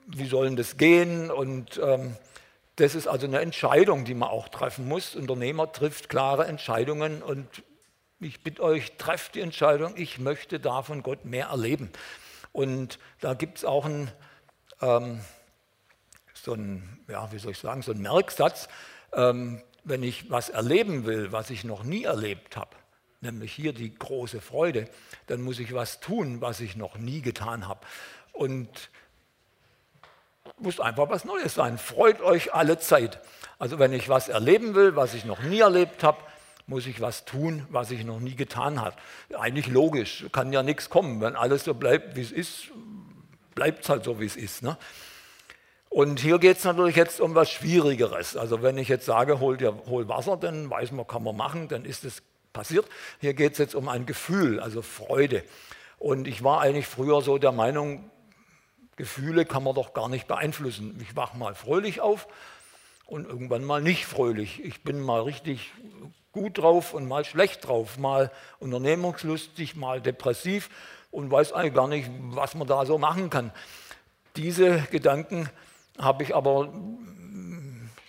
[0.07, 1.31] wie sollen das gehen?
[1.31, 2.17] Und ähm,
[2.77, 5.17] das ist also eine Entscheidung, die man auch treffen muss.
[5.17, 7.65] Unternehmer trifft klare Entscheidungen und
[8.21, 11.91] ich bitte euch, trefft die Entscheidung, ich möchte da von Gott mehr erleben.
[12.53, 14.11] Und da gibt es auch ein,
[14.81, 15.21] ähm,
[16.47, 18.69] so ein, ja, wie soll ich sagen, so ein Merksatz,
[19.13, 22.71] ähm, wenn ich was erleben will, was ich noch nie erlebt habe,
[23.21, 24.89] nämlich hier die große Freude,
[25.27, 27.81] dann muss ich was tun, was ich noch nie getan habe.
[28.33, 28.69] Und
[30.59, 31.79] muss einfach was Neues sein.
[31.79, 33.21] Freut euch alle Zeit.
[33.59, 36.19] Also wenn ich was erleben will, was ich noch nie erlebt habe,
[36.69, 38.97] muss ich was tun, was ich noch nie getan habe.
[39.37, 41.21] Eigentlich logisch, kann ja nichts kommen.
[41.21, 42.69] Wenn alles so bleibt, wie es ist,
[43.57, 44.63] bleibt es halt so, wie es ist.
[44.63, 44.79] Ne?
[45.97, 48.37] Und hier geht es natürlich jetzt um was Schwierigeres.
[48.37, 51.69] Also wenn ich jetzt sage, hol, dir, hol Wasser, dann weiß man, kann man machen,
[51.69, 52.85] dann ist es passiert.
[53.19, 55.43] Hier geht es jetzt um ein Gefühl, also Freude.
[55.99, 58.11] Und ich war eigentlich früher so der Meinung,
[58.97, 61.01] Gefühle kann man doch gar nicht beeinflussen.
[61.01, 62.29] Ich wache mal fröhlich auf
[63.07, 64.63] und irgendwann mal nicht fröhlich.
[64.63, 65.73] Ich bin mal richtig
[66.31, 70.69] gut drauf und mal schlecht drauf, mal unternehmungslustig, mal depressiv
[71.11, 73.51] und weiß eigentlich gar nicht, was man da so machen kann.
[74.37, 75.49] Diese Gedanken
[75.99, 76.73] habe ich aber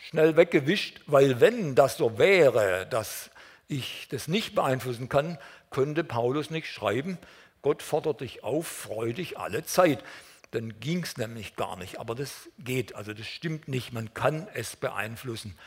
[0.10, 3.30] schnell weggewischt, weil wenn das so wäre, dass
[3.68, 5.38] ich das nicht beeinflussen kann,
[5.70, 7.18] könnte Paulus nicht schreiben,
[7.62, 10.04] Gott fordert dich auf, freu dich alle Zeit
[10.52, 12.00] dann ging es nämlich gar nicht.
[12.00, 13.94] Aber das geht, also das stimmt nicht.
[13.94, 15.58] Man kann es beeinflussen.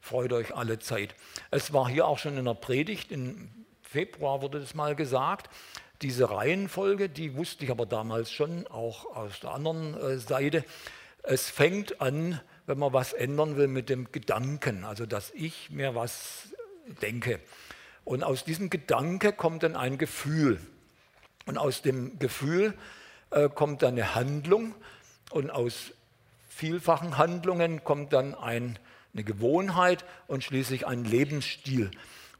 [0.00, 1.14] Freut euch alle Zeit.
[1.50, 3.50] Es war hier auch schon in der Predigt, im
[3.82, 5.50] Februar wurde das mal gesagt.
[6.02, 10.64] Diese Reihenfolge, die wusste ich aber damals schon, auch aus der anderen äh, Seite.
[11.22, 15.94] Es fängt an, wenn man was ändern will, mit dem Gedanken, also dass ich mir
[15.94, 16.48] was
[17.02, 17.40] denke.
[18.04, 20.60] Und aus diesem Gedanke kommt dann ein Gefühl.
[21.46, 22.74] Und aus dem Gefühl
[23.30, 24.74] äh, kommt dann eine Handlung
[25.30, 25.92] und aus
[26.48, 28.78] vielfachen Handlungen kommt dann ein,
[29.12, 31.90] eine Gewohnheit und schließlich ein Lebensstil.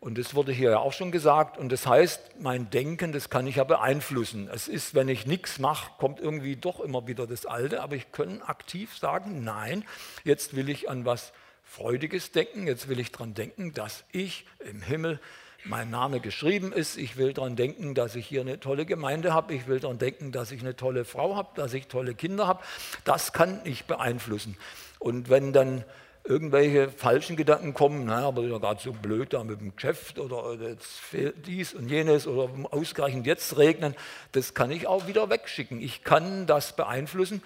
[0.00, 1.58] Und das wurde hier ja auch schon gesagt.
[1.58, 4.48] Und das heißt, mein Denken, das kann ich ja beeinflussen.
[4.52, 7.82] Es ist, wenn ich nichts mache, kommt irgendwie doch immer wieder das Alte.
[7.82, 9.84] Aber ich kann aktiv sagen, nein,
[10.22, 11.32] jetzt will ich an was
[11.64, 12.66] Freudiges denken.
[12.68, 15.20] Jetzt will ich daran denken, dass ich im Himmel
[15.64, 16.96] mein Name geschrieben ist.
[16.96, 19.52] Ich will daran denken, dass ich hier eine tolle Gemeinde habe.
[19.52, 22.62] Ich will daran denken, dass ich eine tolle Frau habe, dass ich tolle Kinder habe.
[23.04, 24.56] Das kann ich beeinflussen.
[25.00, 25.84] Und wenn dann
[26.28, 30.18] irgendwelche falschen Gedanken kommen, naja, aber ist ja gerade so blöd da mit dem Geschäft
[30.18, 33.96] oder jetzt fehlt dies und jenes oder ausgerechnet jetzt regnen,
[34.32, 35.80] das kann ich auch wieder wegschicken.
[35.80, 37.42] Ich kann das beeinflussen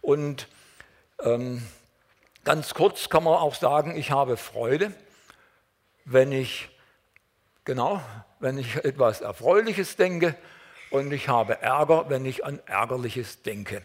[0.00, 0.48] und
[1.22, 1.62] ähm,
[2.44, 4.94] ganz kurz kann man auch sagen, ich habe Freude,
[6.06, 6.70] wenn ich,
[7.64, 8.00] genau,
[8.40, 10.34] wenn ich etwas Erfreuliches denke
[10.90, 13.82] und ich habe Ärger, wenn ich an Ärgerliches denke.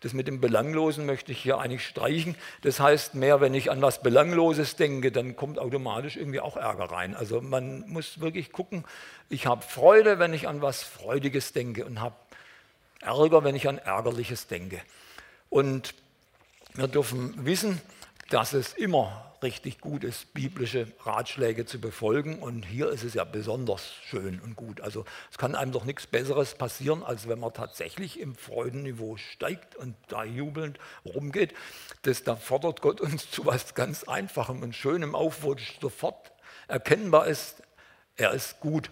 [0.00, 2.36] Das mit dem Belanglosen möchte ich hier eigentlich streichen.
[2.62, 6.84] Das heißt mehr, wenn ich an was Belangloses denke, dann kommt automatisch irgendwie auch Ärger
[6.84, 7.16] rein.
[7.16, 8.84] Also man muss wirklich gucken,
[9.28, 12.14] ich habe Freude, wenn ich an was Freudiges denke und habe
[13.00, 14.80] Ärger, wenn ich an Ärgerliches denke.
[15.50, 15.94] Und
[16.74, 17.80] wir dürfen wissen,
[18.30, 22.40] dass es immer richtig gut ist, biblische Ratschläge zu befolgen.
[22.40, 24.80] Und hier ist es ja besonders schön und gut.
[24.80, 29.76] Also es kann einem doch nichts Besseres passieren, als wenn man tatsächlich im Freudenniveau steigt
[29.76, 31.54] und da jubelnd rumgeht.
[32.02, 36.32] Das, da fordert Gott uns zu was ganz Einfachem und Schönem auf, wo sofort
[36.68, 37.62] erkennbar ist,
[38.16, 38.90] er ist gut.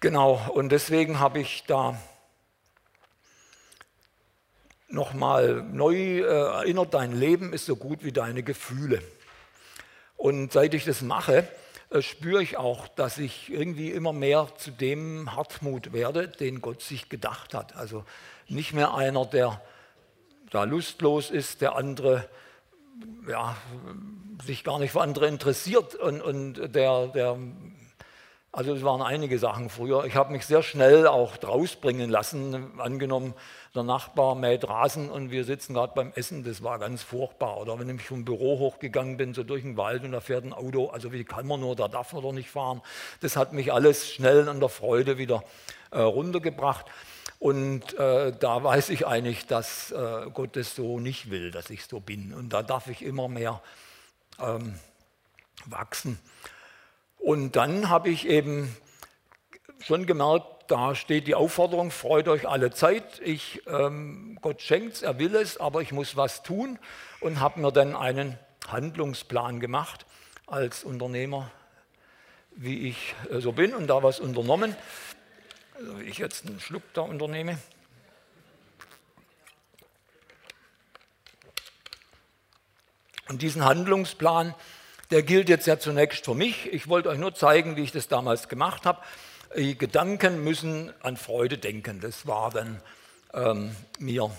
[0.00, 1.98] Genau, und deswegen habe ich da
[4.88, 9.02] nochmal neu äh, erinnert, dein Leben ist so gut wie deine Gefühle.
[10.16, 11.48] Und seit ich das mache,
[11.90, 16.82] äh, spüre ich auch, dass ich irgendwie immer mehr zu dem Hartmut werde, den Gott
[16.82, 17.76] sich gedacht hat.
[17.76, 18.04] Also
[18.48, 19.60] nicht mehr einer, der
[20.50, 22.28] da lustlos ist, der andere
[23.28, 23.56] ja,
[24.44, 27.36] sich gar nicht für andere interessiert und, und der, der
[28.56, 30.06] also es waren einige Sachen früher.
[30.06, 32.80] Ich habe mich sehr schnell auch drausbringen lassen.
[32.80, 33.34] Angenommen,
[33.74, 37.58] der Nachbar mäht Rasen und wir sitzen gerade beim Essen, das war ganz furchtbar.
[37.58, 40.54] Oder wenn ich vom Büro hochgegangen bin, so durch den Wald und da fährt ein
[40.54, 42.80] Auto, also wie kann man nur, da darf man doch nicht fahren.
[43.20, 45.44] Das hat mich alles schnell an der Freude wieder
[45.90, 46.86] äh, runtergebracht.
[47.38, 51.84] Und äh, da weiß ich eigentlich, dass äh, Gott es so nicht will, dass ich
[51.84, 52.32] so bin.
[52.32, 53.60] Und da darf ich immer mehr
[54.40, 54.78] ähm,
[55.66, 56.18] wachsen.
[57.26, 58.76] Und dann habe ich eben
[59.80, 63.20] schon gemerkt, da steht die Aufforderung, freut euch alle Zeit.
[63.20, 66.78] Ich, ähm, Gott schenkt es, er will es, aber ich muss was tun
[67.20, 70.06] und habe mir dann einen Handlungsplan gemacht
[70.46, 71.50] als Unternehmer,
[72.52, 74.76] wie ich äh, so bin und da was unternommen.
[75.74, 77.58] Also ich jetzt einen Schluck da unternehme.
[83.28, 84.54] Und diesen Handlungsplan,
[85.10, 86.72] der gilt jetzt ja zunächst für mich.
[86.72, 89.00] Ich wollte euch nur zeigen, wie ich das damals gemacht habe.
[89.56, 92.00] Die Gedanken müssen an Freude denken.
[92.00, 92.80] Das war dann
[93.32, 94.30] ähm, mir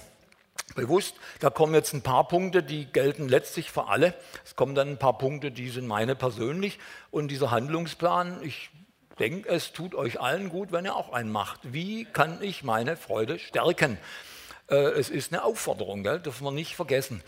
[0.76, 1.16] bewusst.
[1.40, 4.14] Da kommen jetzt ein paar Punkte, die gelten letztlich für alle.
[4.46, 6.80] Es kommen dann ein paar Punkte, die sind meine persönlich.
[7.12, 8.70] Und dieser Handlungsplan, ich
[9.20, 11.62] denke, es tut euch allen gut, wenn ihr auch einen macht.
[11.64, 13.98] Wie kann ich meine Freude stärken?
[14.70, 16.20] Äh, es ist eine Aufforderung, gell?
[16.20, 17.24] dürfen wir nicht vergessen.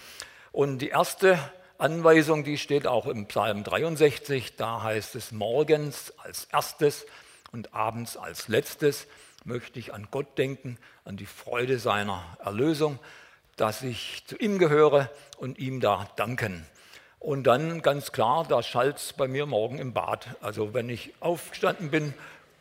[0.52, 1.40] Und die erste
[1.80, 7.06] Anweisung, die steht auch im Psalm 63, da heißt es morgens als erstes
[7.54, 9.08] und abends als letztes
[9.46, 13.00] möchte ich an Gott denken, an die Freude seiner Erlösung,
[13.56, 16.66] dass ich zu ihm gehöre und ihm da danken.
[17.18, 20.28] Und dann ganz klar, da schallt es bei mir morgen im Bad.
[20.42, 22.14] Also wenn ich aufgestanden bin,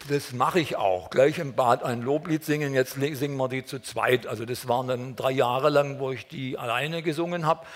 [0.09, 1.11] das mache ich auch.
[1.11, 4.29] Gleich im Bad ein Loblied singen, jetzt singen wir die zu zweit.
[4.29, 7.67] Also das waren dann drei Jahre lang, wo ich die alleine gesungen habe.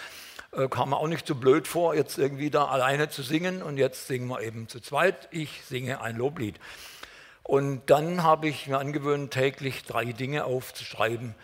[0.52, 3.78] Äh, kam mir auch nicht so blöd vor, jetzt irgendwie da alleine zu singen und
[3.78, 5.28] jetzt singen wir eben zu zweit.
[5.30, 6.60] Ich singe ein Loblied.
[7.42, 11.34] Und dann habe ich mir angewöhnt, täglich drei Dinge aufzuschreiben,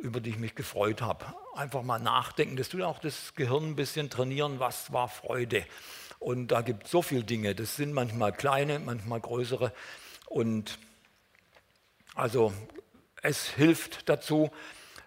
[0.00, 1.26] über die ich mich gefreut habe.
[1.54, 5.66] Einfach mal nachdenken, das tut auch das Gehirn ein bisschen trainieren, was war Freude.
[6.20, 9.72] Und da gibt es so viele Dinge, das sind manchmal kleine, manchmal größere.
[10.26, 10.78] Und
[12.14, 12.52] also
[13.22, 14.50] es hilft dazu,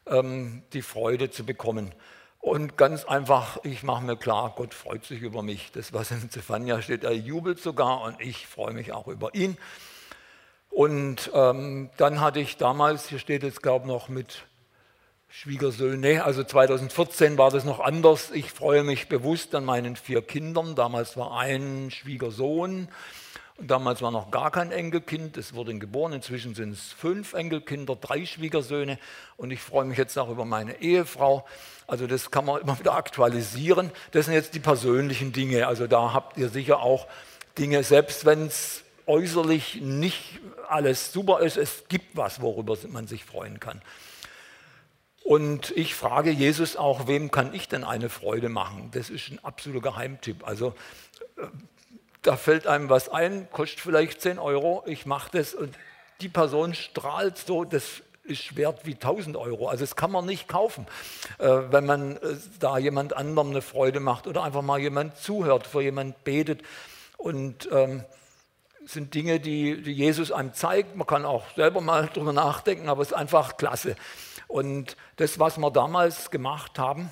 [0.08, 1.94] ähm, die Freude zu bekommen.
[2.46, 5.72] Und ganz einfach, ich mache mir klar, Gott freut sich über mich.
[5.72, 9.58] Das, was in Zephania steht, er jubelt sogar und ich freue mich auch über ihn.
[10.70, 14.44] Und ähm, dann hatte ich damals, hier steht jetzt glaube ich noch mit
[15.28, 18.30] Schwiegersöhne, also 2014 war das noch anders.
[18.30, 20.76] Ich freue mich bewusst an meinen vier Kindern.
[20.76, 22.90] Damals war ein Schwiegersohn
[23.58, 26.14] Und damals war noch gar kein Enkelkind, es wurde geboren.
[26.14, 29.00] Inzwischen sind es fünf Enkelkinder, drei Schwiegersöhne.
[29.36, 31.44] Und ich freue mich jetzt auch über meine Ehefrau.
[31.88, 33.92] Also das kann man immer wieder aktualisieren.
[34.12, 35.68] Das sind jetzt die persönlichen Dinge.
[35.68, 37.08] Also da habt ihr sicher auch
[37.58, 43.24] Dinge, selbst wenn es äußerlich nicht alles super ist, es gibt was, worüber man sich
[43.24, 43.82] freuen kann.
[45.24, 48.92] Und ich frage Jesus auch, wem kann ich denn eine Freude machen?
[48.94, 50.48] Das ist ein absoluter Geheimtipp.
[50.48, 50.76] Also
[51.38, 51.48] äh,
[52.22, 55.76] da fällt einem was ein, kostet vielleicht 10 Euro, ich mache das und
[56.22, 59.68] die Person strahlt so, das ist wert wie 1000 Euro.
[59.68, 60.88] Also das kann man nicht kaufen,
[61.38, 65.68] äh, wenn man äh, da jemand anderem eine Freude macht oder einfach mal jemand zuhört,
[65.68, 66.62] für jemand betet.
[67.18, 68.04] Und ähm,
[68.86, 70.96] sind Dinge, die, die Jesus einem zeigt.
[70.96, 73.96] Man kann auch selber mal drüber nachdenken, aber es ist einfach klasse.
[74.48, 77.12] Und das, was wir damals gemacht haben,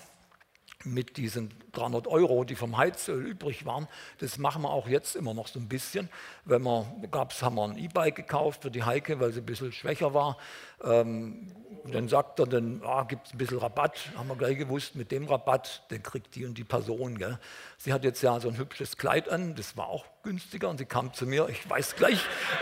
[0.85, 3.87] mit diesen 300 Euro, die vom Heizöl übrig waren,
[4.19, 6.09] das machen wir auch jetzt immer noch so ein bisschen.
[6.45, 9.71] Wenn wir, gab's, haben wir ein E-Bike gekauft für die Heike, weil sie ein bisschen
[9.71, 10.37] schwächer war.
[10.83, 11.51] Ähm,
[11.91, 15.11] dann sagt er, dann ah, gibt es ein bisschen Rabatt, haben wir gleich gewusst, mit
[15.11, 17.17] dem Rabatt, den kriegt die und die Person.
[17.17, 17.37] Gell.
[17.77, 20.85] Sie hat jetzt ja so ein hübsches Kleid an, das war auch günstiger und sie
[20.85, 22.19] kam zu mir, ich weiß gleich,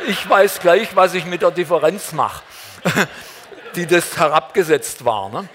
[0.07, 2.43] ich weiß gleich, was ich mit der Differenz mache,
[3.75, 5.29] die das herabgesetzt war.
[5.29, 5.47] Ne?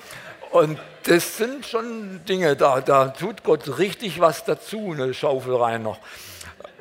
[0.50, 5.82] Und das sind schon Dinge, da, da tut Gott richtig was dazu, eine Schaufel rein
[5.82, 5.98] noch.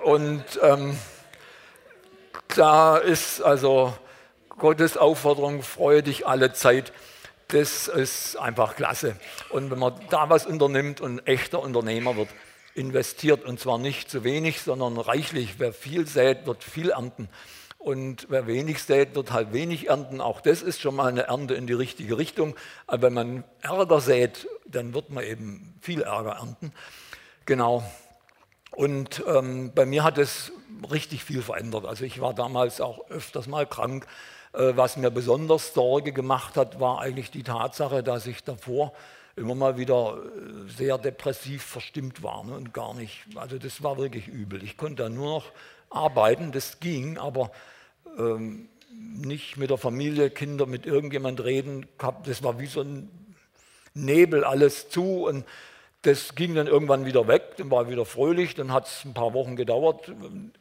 [0.03, 0.97] Und ähm,
[2.55, 3.93] da ist also
[4.49, 6.93] Gottes Aufforderung, freue dich alle Zeit,
[7.49, 9.15] das ist einfach klasse.
[9.49, 12.29] Und wenn man da was unternimmt und echter Unternehmer wird,
[12.75, 15.55] investiert und zwar nicht zu wenig, sondern reichlich.
[15.57, 17.29] Wer viel sät, wird viel ernten.
[17.85, 20.19] Und wer wenig sät, wird halt wenig ernten.
[20.19, 22.55] Auch das ist schon mal eine Ernte in die richtige Richtung.
[22.87, 26.73] Aber wenn man Ärger sät, dann wird man eben viel Ärger ernten.
[27.45, 27.83] Genau.
[28.71, 30.51] Und ähm, bei mir hat es
[30.91, 31.85] richtig viel verändert.
[31.85, 34.07] Also ich war damals auch öfters mal krank.
[34.53, 38.93] Äh, was mir besonders Sorge gemacht hat, war eigentlich die Tatsache, dass ich davor
[39.35, 43.99] immer mal wieder äh, sehr depressiv verstimmt war ne, und gar nicht, also das war
[43.99, 44.63] wirklich übel.
[44.63, 45.51] Ich konnte da nur noch
[45.91, 47.51] arbeiten, das ging, aber
[48.17, 51.85] ähm, nicht mit der Familie, Kinder, mit irgendjemand reden.
[52.25, 53.09] Das war wie so ein
[53.93, 55.45] Nebel, alles zu und
[56.01, 59.33] das ging dann irgendwann wieder weg, dann war wieder fröhlich, dann hat es ein paar
[59.33, 60.11] Wochen gedauert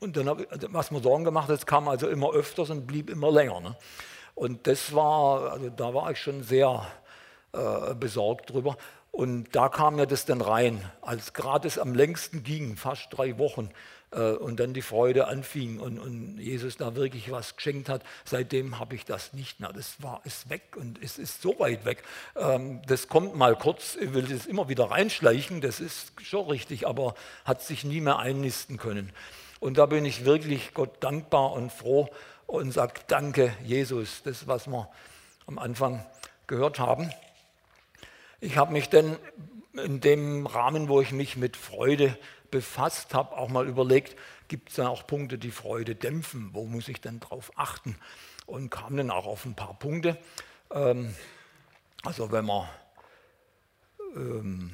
[0.00, 3.10] und dann, also was mir Sorgen gemacht hat, es kam also immer öfters und blieb
[3.10, 3.60] immer länger.
[3.60, 3.76] Ne?
[4.34, 6.86] Und das war, also da war ich schon sehr
[7.52, 8.76] äh, besorgt drüber.
[9.12, 13.38] Und da kam mir das dann rein, als gerade es am längsten ging, fast drei
[13.38, 13.70] Wochen,
[14.20, 18.02] und dann die Freude anfing und, und, Jesus da wirklich was geschenkt hat.
[18.24, 19.72] Seitdem habe ich das nicht mehr.
[19.72, 22.02] Das war, ist weg und es ist so weit weg.
[22.36, 26.86] Ähm, das kommt mal kurz, ich will das immer wieder reinschleichen, das ist schon richtig,
[26.86, 29.12] aber hat sich nie mehr einnisten können.
[29.60, 32.08] Und da bin ich wirklich Gott dankbar und froh
[32.46, 34.88] und sage Danke, Jesus, das, was wir
[35.46, 36.04] am Anfang
[36.46, 37.10] gehört haben.
[38.40, 39.16] Ich habe mich dann
[39.72, 42.16] in dem Rahmen, wo ich mich mit Freude
[42.54, 46.50] befasst habe, auch mal überlegt, gibt es da auch Punkte, die Freude dämpfen?
[46.52, 47.96] Wo muss ich denn drauf achten?
[48.46, 50.16] Und kam dann auch auf ein paar Punkte.
[50.70, 51.12] Ähm,
[52.04, 52.68] also wenn man
[54.14, 54.70] ähm,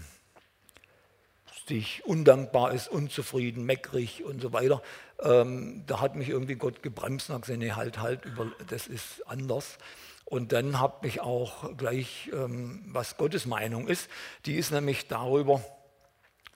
[1.66, 4.82] sich undankbar ist, unzufrieden, meckrig und so weiter,
[5.22, 9.26] ähm, da hat mich irgendwie Gott gebremst und gesagt, nee, halt, halt, über, das ist
[9.26, 9.78] anders.
[10.26, 14.10] Und dann habe ich auch gleich, ähm, was Gottes Meinung ist,
[14.44, 15.64] die ist nämlich darüber,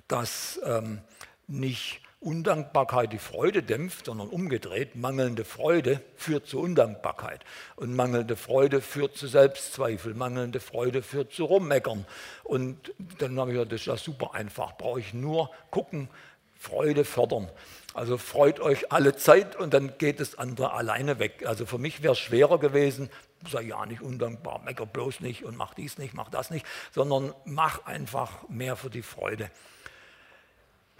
[0.08, 1.00] dass ähm,
[1.46, 7.44] nicht Undankbarkeit die Freude dämpft, sondern umgedreht, mangelnde Freude führt zu Undankbarkeit.
[7.76, 12.06] Und mangelnde Freude führt zu Selbstzweifel, mangelnde Freude führt zu Rummeckern.
[12.42, 16.08] Und dann habe ich gesagt, das ist ja super einfach, brauche ich nur gucken,
[16.54, 17.50] Freude fördern.
[17.92, 21.44] Also freut euch alle Zeit und dann geht das andere alleine weg.
[21.46, 23.10] Also für mich wäre es schwerer gewesen,
[23.48, 27.34] sei ja nicht undankbar, mecker bloß nicht und mach dies nicht, mach das nicht, sondern
[27.44, 29.50] mach einfach mehr für die Freude.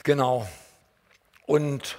[0.04, 0.46] Genau.
[1.46, 1.96] Und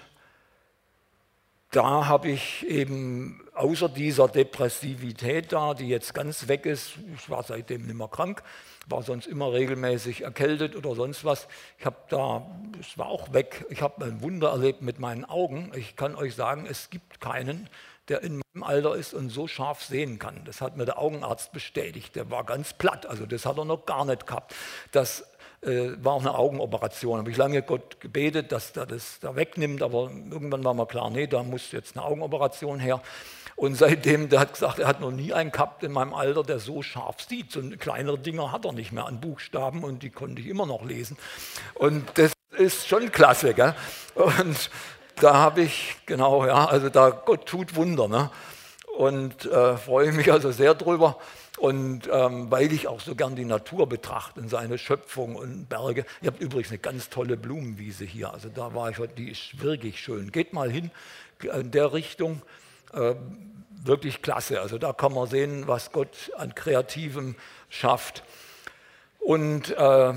[1.71, 7.41] da habe ich eben außer dieser Depressivität da, die jetzt ganz weg ist, ich war
[7.41, 8.43] seitdem nicht mehr krank,
[8.87, 11.47] war sonst immer regelmäßig erkältet oder sonst was.
[11.79, 12.45] Ich habe da,
[12.79, 13.65] es war auch weg.
[13.69, 15.71] Ich habe ein Wunder erlebt mit meinen Augen.
[15.75, 17.67] Ich kann euch sagen, es gibt keinen,
[18.07, 20.45] der in meinem Alter ist und so scharf sehen kann.
[20.45, 22.15] Das hat mir der Augenarzt bestätigt.
[22.15, 24.53] Der war ganz platt, also das hat er noch gar nicht gehabt.
[24.91, 25.25] Das
[25.61, 27.19] äh, war auch eine Augenoperation.
[27.19, 31.09] Habe ich lange Gott gebetet, dass er das da wegnimmt, aber irgendwann war mir klar,
[31.09, 33.01] nee, da muss jetzt eine Augenoperation her.
[33.55, 36.59] Und seitdem, der hat gesagt, er hat noch nie einen gehabt in meinem Alter, der
[36.59, 37.51] so scharf sieht.
[37.51, 40.83] So kleinere Dinger hat er nicht mehr an Buchstaben und die konnte ich immer noch
[40.83, 41.17] lesen.
[41.75, 43.53] Und das ist schon klasse.
[43.53, 43.73] Gell?
[44.15, 44.69] Und
[45.15, 48.09] da habe ich, genau, ja, also da Gott tut Wunder.
[48.09, 48.29] Ne?
[48.97, 51.17] Und äh, freue mich also sehr drüber.
[51.57, 56.05] Und ähm, weil ich auch so gern die Natur betrachte und seine Schöpfung und Berge.
[56.21, 58.33] Ihr habt übrigens eine ganz tolle Blumenwiese hier.
[58.33, 60.31] Also da war ich, die ist wirklich schön.
[60.31, 60.91] Geht mal hin
[61.41, 62.41] in der Richtung.
[62.93, 63.15] Äh,
[63.85, 64.61] wirklich klasse.
[64.61, 67.35] Also da kann man sehen, was Gott an Kreativem
[67.69, 68.23] schafft.
[69.19, 70.13] Und äh,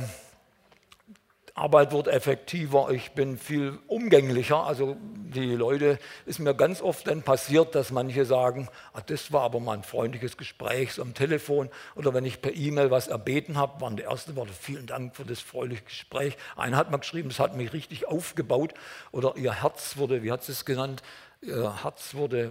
[1.58, 4.64] Arbeit wird effektiver, ich bin viel umgänglicher.
[4.64, 9.42] Also die Leute, ist mir ganz oft dann passiert, dass manche sagen, ah, das war
[9.42, 13.58] aber mal ein freundliches Gespräch so am Telefon oder wenn ich per E-Mail was erbeten
[13.58, 16.36] habe, waren die ersten Worte, vielen Dank für das freundliche Gespräch.
[16.56, 18.74] Einer hat mal geschrieben, es hat mich richtig aufgebaut
[19.12, 21.02] oder ihr Herz wurde, wie hat sie es genannt,
[21.42, 22.50] ihr Herz wurde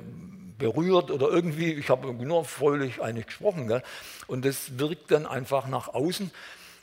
[0.57, 3.67] berührt oder irgendwie, ich habe nur fröhlich eigentlich gesprochen.
[3.67, 3.83] Gell?
[4.27, 6.31] Und das wirkt dann einfach nach außen.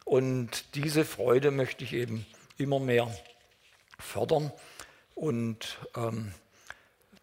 [0.04, 2.26] Und diese Freude möchte ich eben
[2.58, 3.10] immer mehr
[3.98, 4.52] fördern
[5.14, 6.32] und ähm,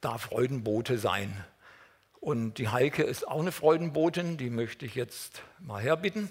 [0.02, 1.46] da Freudenbote sein.
[2.20, 6.30] Und die Heike ist auch eine Freudenbotin, die möchte ich jetzt mal herbitten.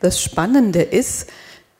[0.00, 1.30] Das Spannende ist,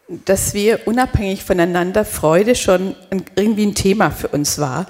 [0.08, 2.94] dass wir unabhängig voneinander Freude schon
[3.36, 4.86] irgendwie ein Thema für uns war.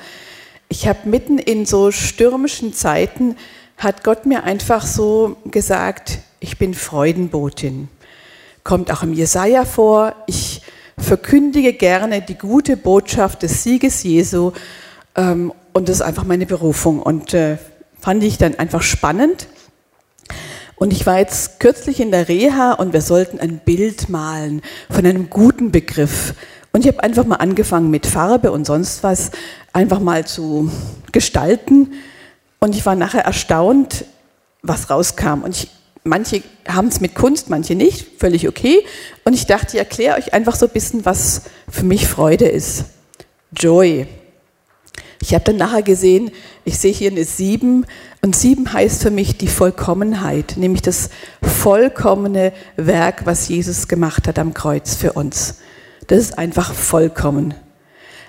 [0.68, 3.36] Ich habe mitten in so stürmischen Zeiten,
[3.76, 7.88] hat Gott mir einfach so gesagt, ich bin Freudenbotin.
[8.64, 10.62] Kommt auch im Jesaja vor, ich
[10.98, 14.52] verkündige gerne die gute Botschaft des Sieges Jesu
[15.16, 17.58] ähm, und das ist einfach meine Berufung und äh,
[18.00, 19.48] fand ich dann einfach spannend.
[20.82, 25.06] Und ich war jetzt kürzlich in der Reha und wir sollten ein Bild malen von
[25.06, 26.34] einem guten Begriff.
[26.72, 29.30] Und ich habe einfach mal angefangen mit Farbe und sonst was
[29.72, 30.72] einfach mal zu
[31.12, 31.92] gestalten.
[32.58, 34.06] Und ich war nachher erstaunt,
[34.62, 35.44] was rauskam.
[35.44, 35.70] Und ich,
[36.02, 38.84] manche haben es mit Kunst, manche nicht, völlig okay.
[39.22, 42.86] Und ich dachte, ich erkläre euch einfach so ein bisschen, was für mich Freude ist.
[43.56, 44.08] Joy.
[45.22, 46.32] Ich habe dann nachher gesehen,
[46.64, 47.86] ich sehe hier eine Sieben
[48.22, 51.10] und Sieben heißt für mich die Vollkommenheit, nämlich das
[51.40, 55.58] vollkommene Werk, was Jesus gemacht hat am Kreuz für uns.
[56.08, 57.54] Das ist einfach vollkommen.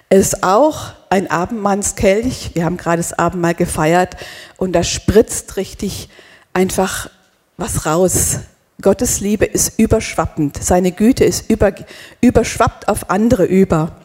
[0.10, 2.52] Es ist auch ein Abendmannskelch.
[2.54, 4.16] Wir haben gerade das Abendmahl gefeiert
[4.58, 6.10] und da spritzt richtig
[6.54, 7.10] einfach
[7.58, 8.38] was raus.
[8.84, 10.64] Gottes Liebe ist überschwappend.
[10.64, 11.74] Seine Güte ist über,
[12.22, 13.96] überschwappt auf andere über.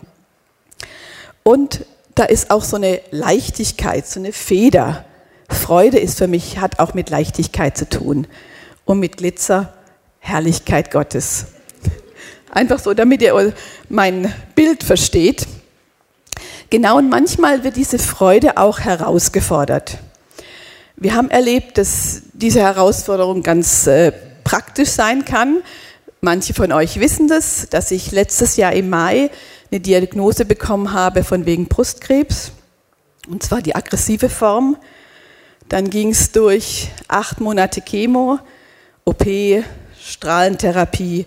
[1.43, 1.85] Und
[2.19, 5.05] da ist auch so eine Leichtigkeit, so eine Feder.
[5.49, 8.27] Freude ist für mich, hat auch mit Leichtigkeit zu tun.
[8.85, 9.73] Und mit Glitzer,
[10.19, 11.47] Herrlichkeit Gottes.
[12.51, 13.53] Einfach so, damit ihr
[13.89, 15.47] mein Bild versteht.
[16.71, 19.99] Genau, und manchmal wird diese Freude auch herausgefordert.
[20.97, 24.13] Wir haben erlebt, dass diese Herausforderung ganz äh,
[24.43, 25.63] praktisch sein kann.
[26.21, 29.31] Manche von euch wissen das, dass ich letztes Jahr im Mai
[29.71, 32.53] eine Diagnose bekommen habe von wegen Brustkrebs,
[33.29, 34.77] und zwar die aggressive Form.
[35.69, 38.39] Dann ging es durch acht Monate Chemo,
[39.05, 39.25] OP,
[40.01, 41.27] Strahlentherapie,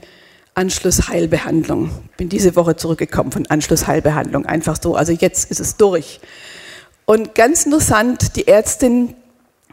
[0.56, 1.92] Anschlussheilbehandlung.
[2.18, 4.96] Bin diese Woche zurückgekommen von Anschlussheilbehandlung, einfach so.
[4.96, 6.20] Also jetzt ist es durch.
[7.06, 9.16] Und ganz interessant, die Ärztin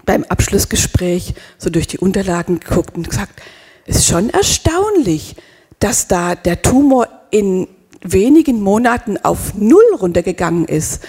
[0.04, 3.40] beim Abschlussgespräch so durch die Unterlagen geguckt und gesagt,
[3.86, 5.36] es ist schon erstaunlich,
[5.78, 7.68] dass da der Tumor in
[8.00, 11.02] wenigen Monaten auf Null runtergegangen ist.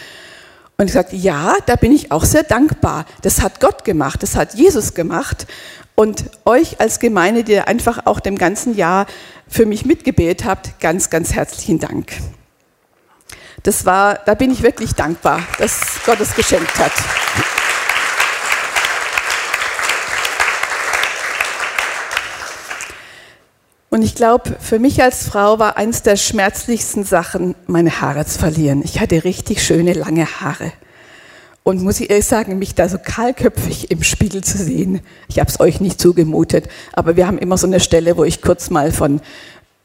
[0.78, 3.06] Und ich sagte, ja, da bin ich auch sehr dankbar.
[3.22, 5.46] Das hat Gott gemacht, das hat Jesus gemacht.
[5.96, 9.06] Und euch als Gemeinde, die einfach auch dem ganzen Jahr
[9.48, 12.14] für mich mitgebetet habt, ganz, ganz herzlichen Dank.
[13.64, 16.94] Das war, da bin ich wirklich dankbar, dass Gott es geschenkt hat.
[23.90, 28.38] Und ich glaube, für mich als Frau war eines der schmerzlichsten Sachen, meine Haare zu
[28.38, 28.84] verlieren.
[28.84, 30.72] Ich hatte richtig schöne, lange Haare.
[31.64, 35.50] Und muss ich ehrlich sagen, mich da so kahlköpfig im Spiegel zu sehen, ich habe
[35.50, 38.92] es euch nicht zugemutet, aber wir haben immer so eine Stelle, wo ich kurz mal
[38.92, 39.22] von,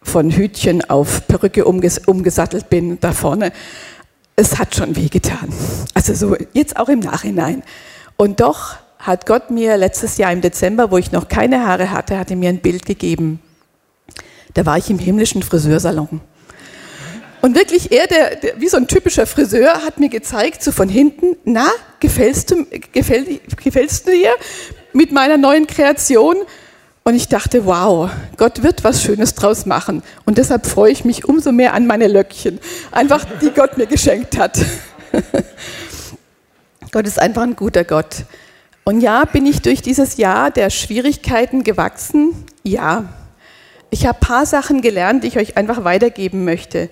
[0.03, 3.53] von Hütchen auf Perücke umges umgesattelt bin, da vorne.
[4.37, 5.53] Es hat schon wehgetan.
[5.95, 7.63] Also so jetzt auch im Nachhinein.
[8.17, 12.19] Und doch hat Gott mir letztes Jahr im Dezember, wo ich noch keine Haare hatte,
[12.19, 13.41] hatte mir ein Bild gegeben
[14.55, 16.21] da war ich im himmlischen Friseursalon.
[17.43, 20.89] Und wirklich er, der, der, wie so ein typischer Friseur, hat mir gezeigt, so von
[20.89, 21.69] hinten, na,
[22.01, 24.31] gefällst du, gefäll, gefällst du dir
[24.95, 26.37] mit meiner neuen Kreation?
[27.03, 30.03] Und ich dachte, wow, Gott wird was Schönes draus machen.
[30.25, 34.39] Und deshalb freue ich mich umso mehr an meine Löckchen, einfach die Gott mir geschenkt
[34.39, 34.59] hat.
[36.93, 38.25] Gott ist einfach ein guter Gott.
[38.85, 42.47] Und ja, bin ich durch dieses Jahr der Schwierigkeiten gewachsen?
[42.63, 43.05] Ja.
[43.95, 46.91] Ich habe ein paar Sachen gelernt, die ich euch einfach weitergeben möchte.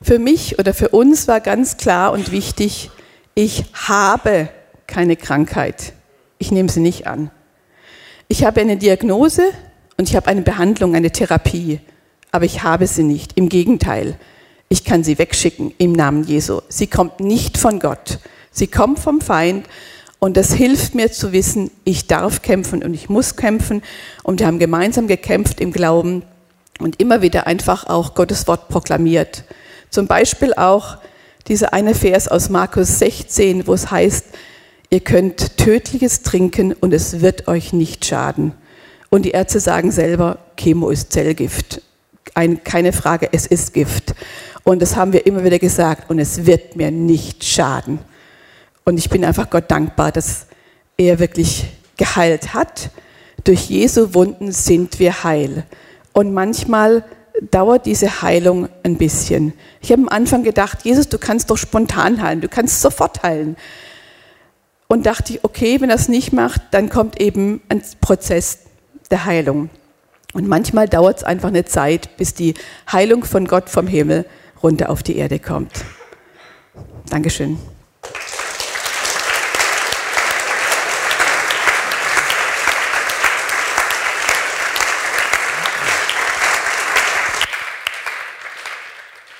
[0.00, 2.90] Für mich oder für uns war ganz klar und wichtig,
[3.34, 4.48] ich habe
[4.86, 5.92] keine Krankheit.
[6.38, 7.30] Ich nehme sie nicht an.
[8.28, 9.42] Ich habe eine Diagnose
[9.98, 11.80] und ich habe eine Behandlung, eine Therapie,
[12.32, 13.36] aber ich habe sie nicht.
[13.36, 14.18] Im Gegenteil,
[14.70, 16.62] ich kann sie wegschicken im Namen Jesu.
[16.70, 18.20] Sie kommt nicht von Gott.
[18.52, 19.66] Sie kommt vom Feind
[20.18, 23.82] und das hilft mir zu wissen, ich darf kämpfen und ich muss kämpfen.
[24.22, 26.22] Und wir haben gemeinsam gekämpft im Glauben
[26.78, 29.44] und immer wieder einfach auch Gottes Wort proklamiert.
[29.90, 30.98] Zum Beispiel auch
[31.48, 34.26] dieser eine Vers aus Markus 16, wo es heißt,
[34.90, 38.52] ihr könnt tödliches trinken und es wird euch nicht schaden.
[39.10, 41.80] Und die Ärzte sagen selber, Chemo ist Zellgift.
[42.34, 44.14] Ein, keine Frage, es ist Gift.
[44.64, 48.00] Und das haben wir immer wieder gesagt und es wird mir nicht schaden.
[48.84, 50.46] Und ich bin einfach Gott dankbar, dass
[50.98, 51.66] er wirklich
[51.96, 52.90] geheilt hat.
[53.44, 55.64] Durch Jesu Wunden sind wir heil.
[56.18, 57.04] Und manchmal
[57.52, 59.52] dauert diese Heilung ein bisschen.
[59.80, 63.56] Ich habe am Anfang gedacht, Jesus, du kannst doch spontan heilen, du kannst sofort heilen.
[64.88, 68.64] Und dachte ich, okay, wenn er es nicht macht, dann kommt eben ein Prozess
[69.12, 69.70] der Heilung.
[70.32, 72.54] Und manchmal dauert es einfach eine Zeit, bis die
[72.90, 74.26] Heilung von Gott vom Himmel
[74.60, 75.84] runter auf die Erde kommt.
[77.10, 77.60] Dankeschön.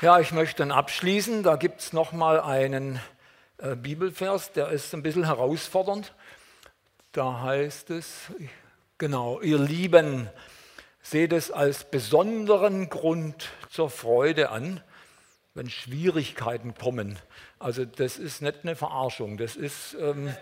[0.00, 1.42] Ja, ich möchte dann abschließen.
[1.42, 3.00] Da gibt es nochmal einen
[3.56, 6.14] äh, Bibelvers, der ist ein bisschen herausfordernd.
[7.10, 8.30] Da heißt es,
[8.98, 10.30] genau, ihr Lieben,
[11.02, 14.80] seht es als besonderen Grund zur Freude an,
[15.54, 17.18] wenn Schwierigkeiten kommen.
[17.58, 20.32] Also das ist nicht eine Verarschung, das ist ähm,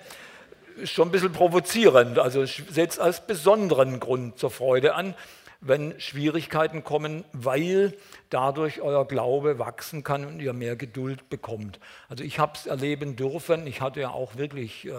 [0.85, 2.19] schon ein bisschen provozierend.
[2.19, 5.15] Also seht es als besonderen Grund zur Freude an,
[5.61, 7.97] wenn Schwierigkeiten kommen, weil
[8.31, 11.81] dadurch euer Glaube wachsen kann und ihr mehr Geduld bekommt.
[12.09, 14.93] Also ich habe es erleben dürfen, ich hatte ja auch wirklich äh,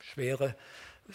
[0.00, 0.54] schwere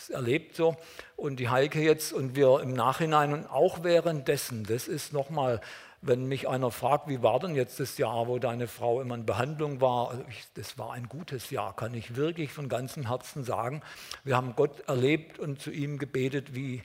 [0.10, 0.78] erlebt so
[1.16, 5.62] und die Heike jetzt und wir im Nachhinein und auch währenddessen, das ist nochmal,
[6.02, 9.26] wenn mich einer fragt, wie war denn jetzt das Jahr, wo deine Frau immer in
[9.26, 13.44] Behandlung war, also ich, das war ein gutes Jahr, kann ich wirklich von ganzem Herzen
[13.44, 13.82] sagen.
[14.24, 16.84] Wir haben Gott erlebt und zu ihm gebetet wie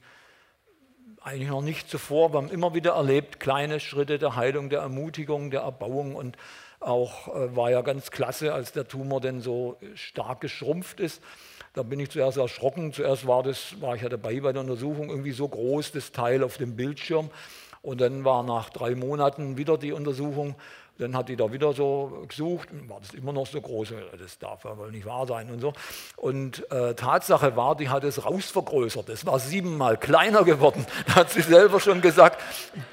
[1.24, 2.32] eigentlich noch nicht zuvor.
[2.32, 6.36] Wir haben immer wieder erlebt, kleine Schritte der Heilung, der Ermutigung, der Erbauung und
[6.80, 11.22] auch äh, war ja ganz klasse, als der Tumor denn so stark geschrumpft ist.
[11.72, 12.92] Da bin ich zuerst erschrocken.
[12.92, 16.44] Zuerst war, das, war ich ja dabei bei der Untersuchung, irgendwie so groß das Teil
[16.44, 17.30] auf dem Bildschirm.
[17.80, 20.56] Und dann war nach drei Monaten wieder die Untersuchung
[20.98, 24.64] dann hat die da wieder so gesucht, war das immer noch so groß, das darf
[24.64, 25.72] ja wohl nicht wahr sein und so.
[26.16, 30.86] Und äh, Tatsache war, die hat es rausvergrößert, das war siebenmal kleiner geworden.
[31.06, 32.40] Da hat sie selber schon gesagt,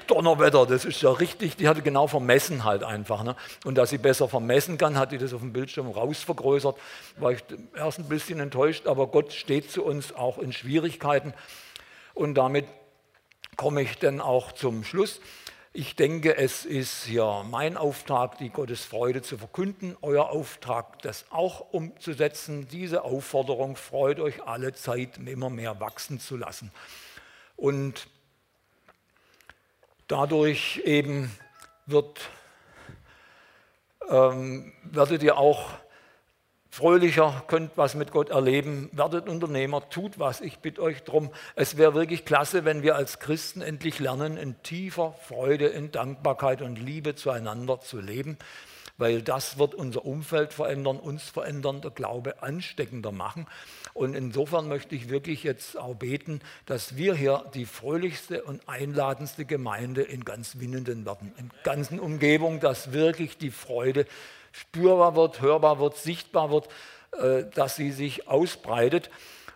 [0.06, 3.22] Donnerwetter, das ist ja richtig, die hatte genau vermessen halt einfach.
[3.22, 3.36] Ne?
[3.64, 6.76] Und dass sie besser vermessen kann, hat die das auf dem Bildschirm rausvergrößert.
[7.18, 7.42] War ich
[7.74, 11.32] erst ein bisschen enttäuscht, aber Gott steht zu uns auch in Schwierigkeiten.
[12.14, 12.66] Und damit
[13.56, 15.20] komme ich dann auch zum Schluss.
[15.74, 21.24] Ich denke, es ist ja mein Auftrag, die Gottes Freude zu verkünden, euer Auftrag, das
[21.30, 22.68] auch umzusetzen.
[22.68, 26.70] Diese Aufforderung freut euch alle Zeit, immer mehr wachsen zu lassen.
[27.56, 28.06] Und
[30.08, 31.34] dadurch eben
[31.86, 32.20] wird,
[34.10, 35.70] ähm, werdet ihr auch
[36.72, 40.40] fröhlicher, könnt was mit Gott erleben, werdet Unternehmer, tut was.
[40.40, 44.60] Ich bitte euch darum, es wäre wirklich klasse, wenn wir als Christen endlich lernen, in
[44.62, 48.38] tiefer Freude, in Dankbarkeit und Liebe zueinander zu leben,
[48.96, 53.46] weil das wird unser Umfeld verändern, uns verändern, der Glaube ansteckender machen.
[53.92, 59.44] Und insofern möchte ich wirklich jetzt auch beten, dass wir hier die fröhlichste und einladendste
[59.44, 64.06] Gemeinde in ganz Winnenden werden, in ganzen Umgebung, dass wirklich die Freude
[64.52, 66.68] spürbar wird, hörbar wird, sichtbar wird,
[67.18, 69.10] äh, dass sie sich ausbreitet.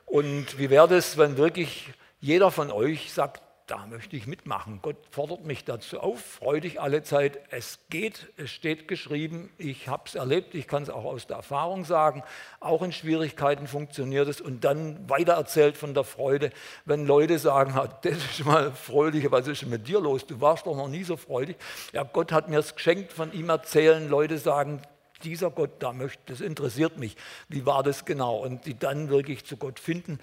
[0.07, 4.78] Und wie wäre es, wenn wirklich jeder von euch sagt, da möchte ich mitmachen.
[4.80, 7.40] Gott fordert mich dazu auf, freu dich alle Zeit.
[7.50, 11.38] Es geht, es steht geschrieben, ich habe es erlebt, ich kann es auch aus der
[11.38, 12.22] Erfahrung sagen.
[12.60, 16.50] Auch in Schwierigkeiten funktioniert es und dann weitererzählt von der Freude,
[16.84, 20.26] wenn Leute sagen, das ist mal fröhlich, was ist mit dir los?
[20.26, 21.56] Du warst doch noch nie so freudig.
[21.92, 24.08] Ja, Gott hat mir es geschenkt, von ihm erzählen.
[24.08, 24.80] Leute sagen,
[25.24, 27.16] dieser Gott da möchte, das interessiert mich.
[27.48, 28.36] Wie war das genau?
[28.36, 30.20] Und die dann wirklich zu Gott finden.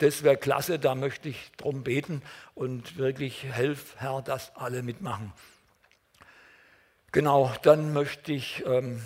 [0.00, 2.22] Das wäre klasse, da möchte ich drum beten
[2.54, 5.30] und wirklich helf, Herr, dass alle mitmachen.
[7.12, 9.04] Genau, dann möchte ich ähm,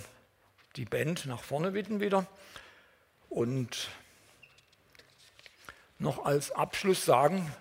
[0.77, 2.29] die Band nach vorne bitten wieder
[3.29, 3.89] und
[5.99, 7.53] noch als Abschluss sagen,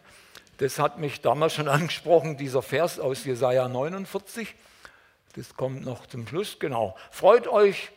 [0.58, 4.54] das hat mich damals schon angesprochen, dieser Vers aus Jesaja 49.
[5.36, 6.96] Das kommt noch zum Schluss, genau.
[7.10, 7.90] Freut euch,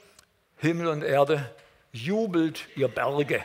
[0.57, 1.55] Himmel und Erde,
[1.93, 3.45] jubelt ihr Berge,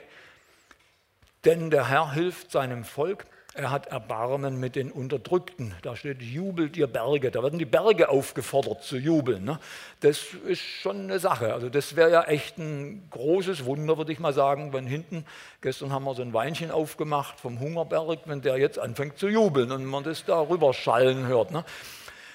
[1.45, 3.25] denn der Herr hilft seinem Volk.
[3.53, 5.73] Er hat Erbarmen mit den Unterdrückten.
[5.81, 7.31] Da steht, jubelt ihr Berge.
[7.31, 9.43] Da werden die Berge aufgefordert zu jubeln.
[9.43, 9.59] Ne?
[9.99, 11.53] Das ist schon eine Sache.
[11.53, 15.25] Also das wäre ja echt ein großes Wunder, würde ich mal sagen, wenn hinten,
[15.59, 19.73] gestern haben wir so ein Weinchen aufgemacht vom Hungerberg, wenn der jetzt anfängt zu jubeln
[19.73, 21.51] und man das da rüber schallen hört.
[21.51, 21.65] Ne?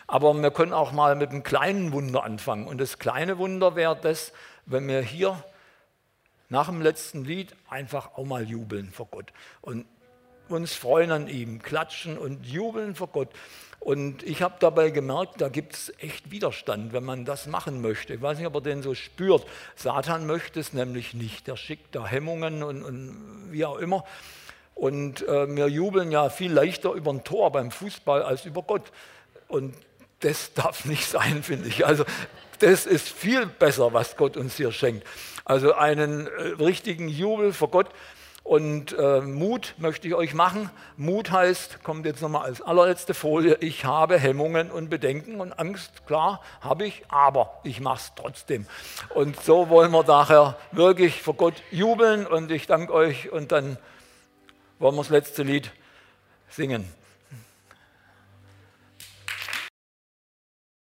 [0.07, 2.67] Aber wir können auch mal mit einem kleinen Wunder anfangen.
[2.67, 4.35] Und das kleine Wunder wäre das,
[4.67, 5.43] wenn wir hier
[6.49, 9.33] nach dem letzten Lied einfach auch mal jubeln vor Gott
[9.63, 9.87] und
[10.49, 13.29] uns freuen an ihm, klatschen und jubeln vor Gott.
[13.81, 18.15] Und ich habe dabei gemerkt, da gibt es echt Widerstand, wenn man das machen möchte.
[18.15, 19.47] Ich weiß nicht, ob er den so spürt.
[19.77, 21.47] Satan möchte es nämlich nicht.
[21.47, 24.05] Der schickt da Hemmungen und, und wie auch immer.
[24.75, 28.93] Und äh, wir jubeln ja viel leichter über ein Tor beim Fußball als über Gott.
[29.49, 29.75] Und
[30.21, 31.87] das darf nicht sein, finde ich.
[31.87, 32.05] Also
[32.59, 35.07] das ist viel besser, was Gott uns hier schenkt.
[35.47, 37.87] Also einen äh, richtigen Jubel vor Gott.
[38.43, 40.71] Und äh, Mut möchte ich euch machen.
[40.97, 46.07] Mut heißt, kommt jetzt nochmal als allerletzte Folie, ich habe Hemmungen und Bedenken und Angst,
[46.07, 48.67] klar, habe ich, aber ich mache es trotzdem.
[49.15, 53.79] Und so wollen wir daher wirklich vor Gott jubeln und ich danke euch und dann
[54.79, 55.73] wollen wir das letzte Lied
[56.49, 56.85] singen.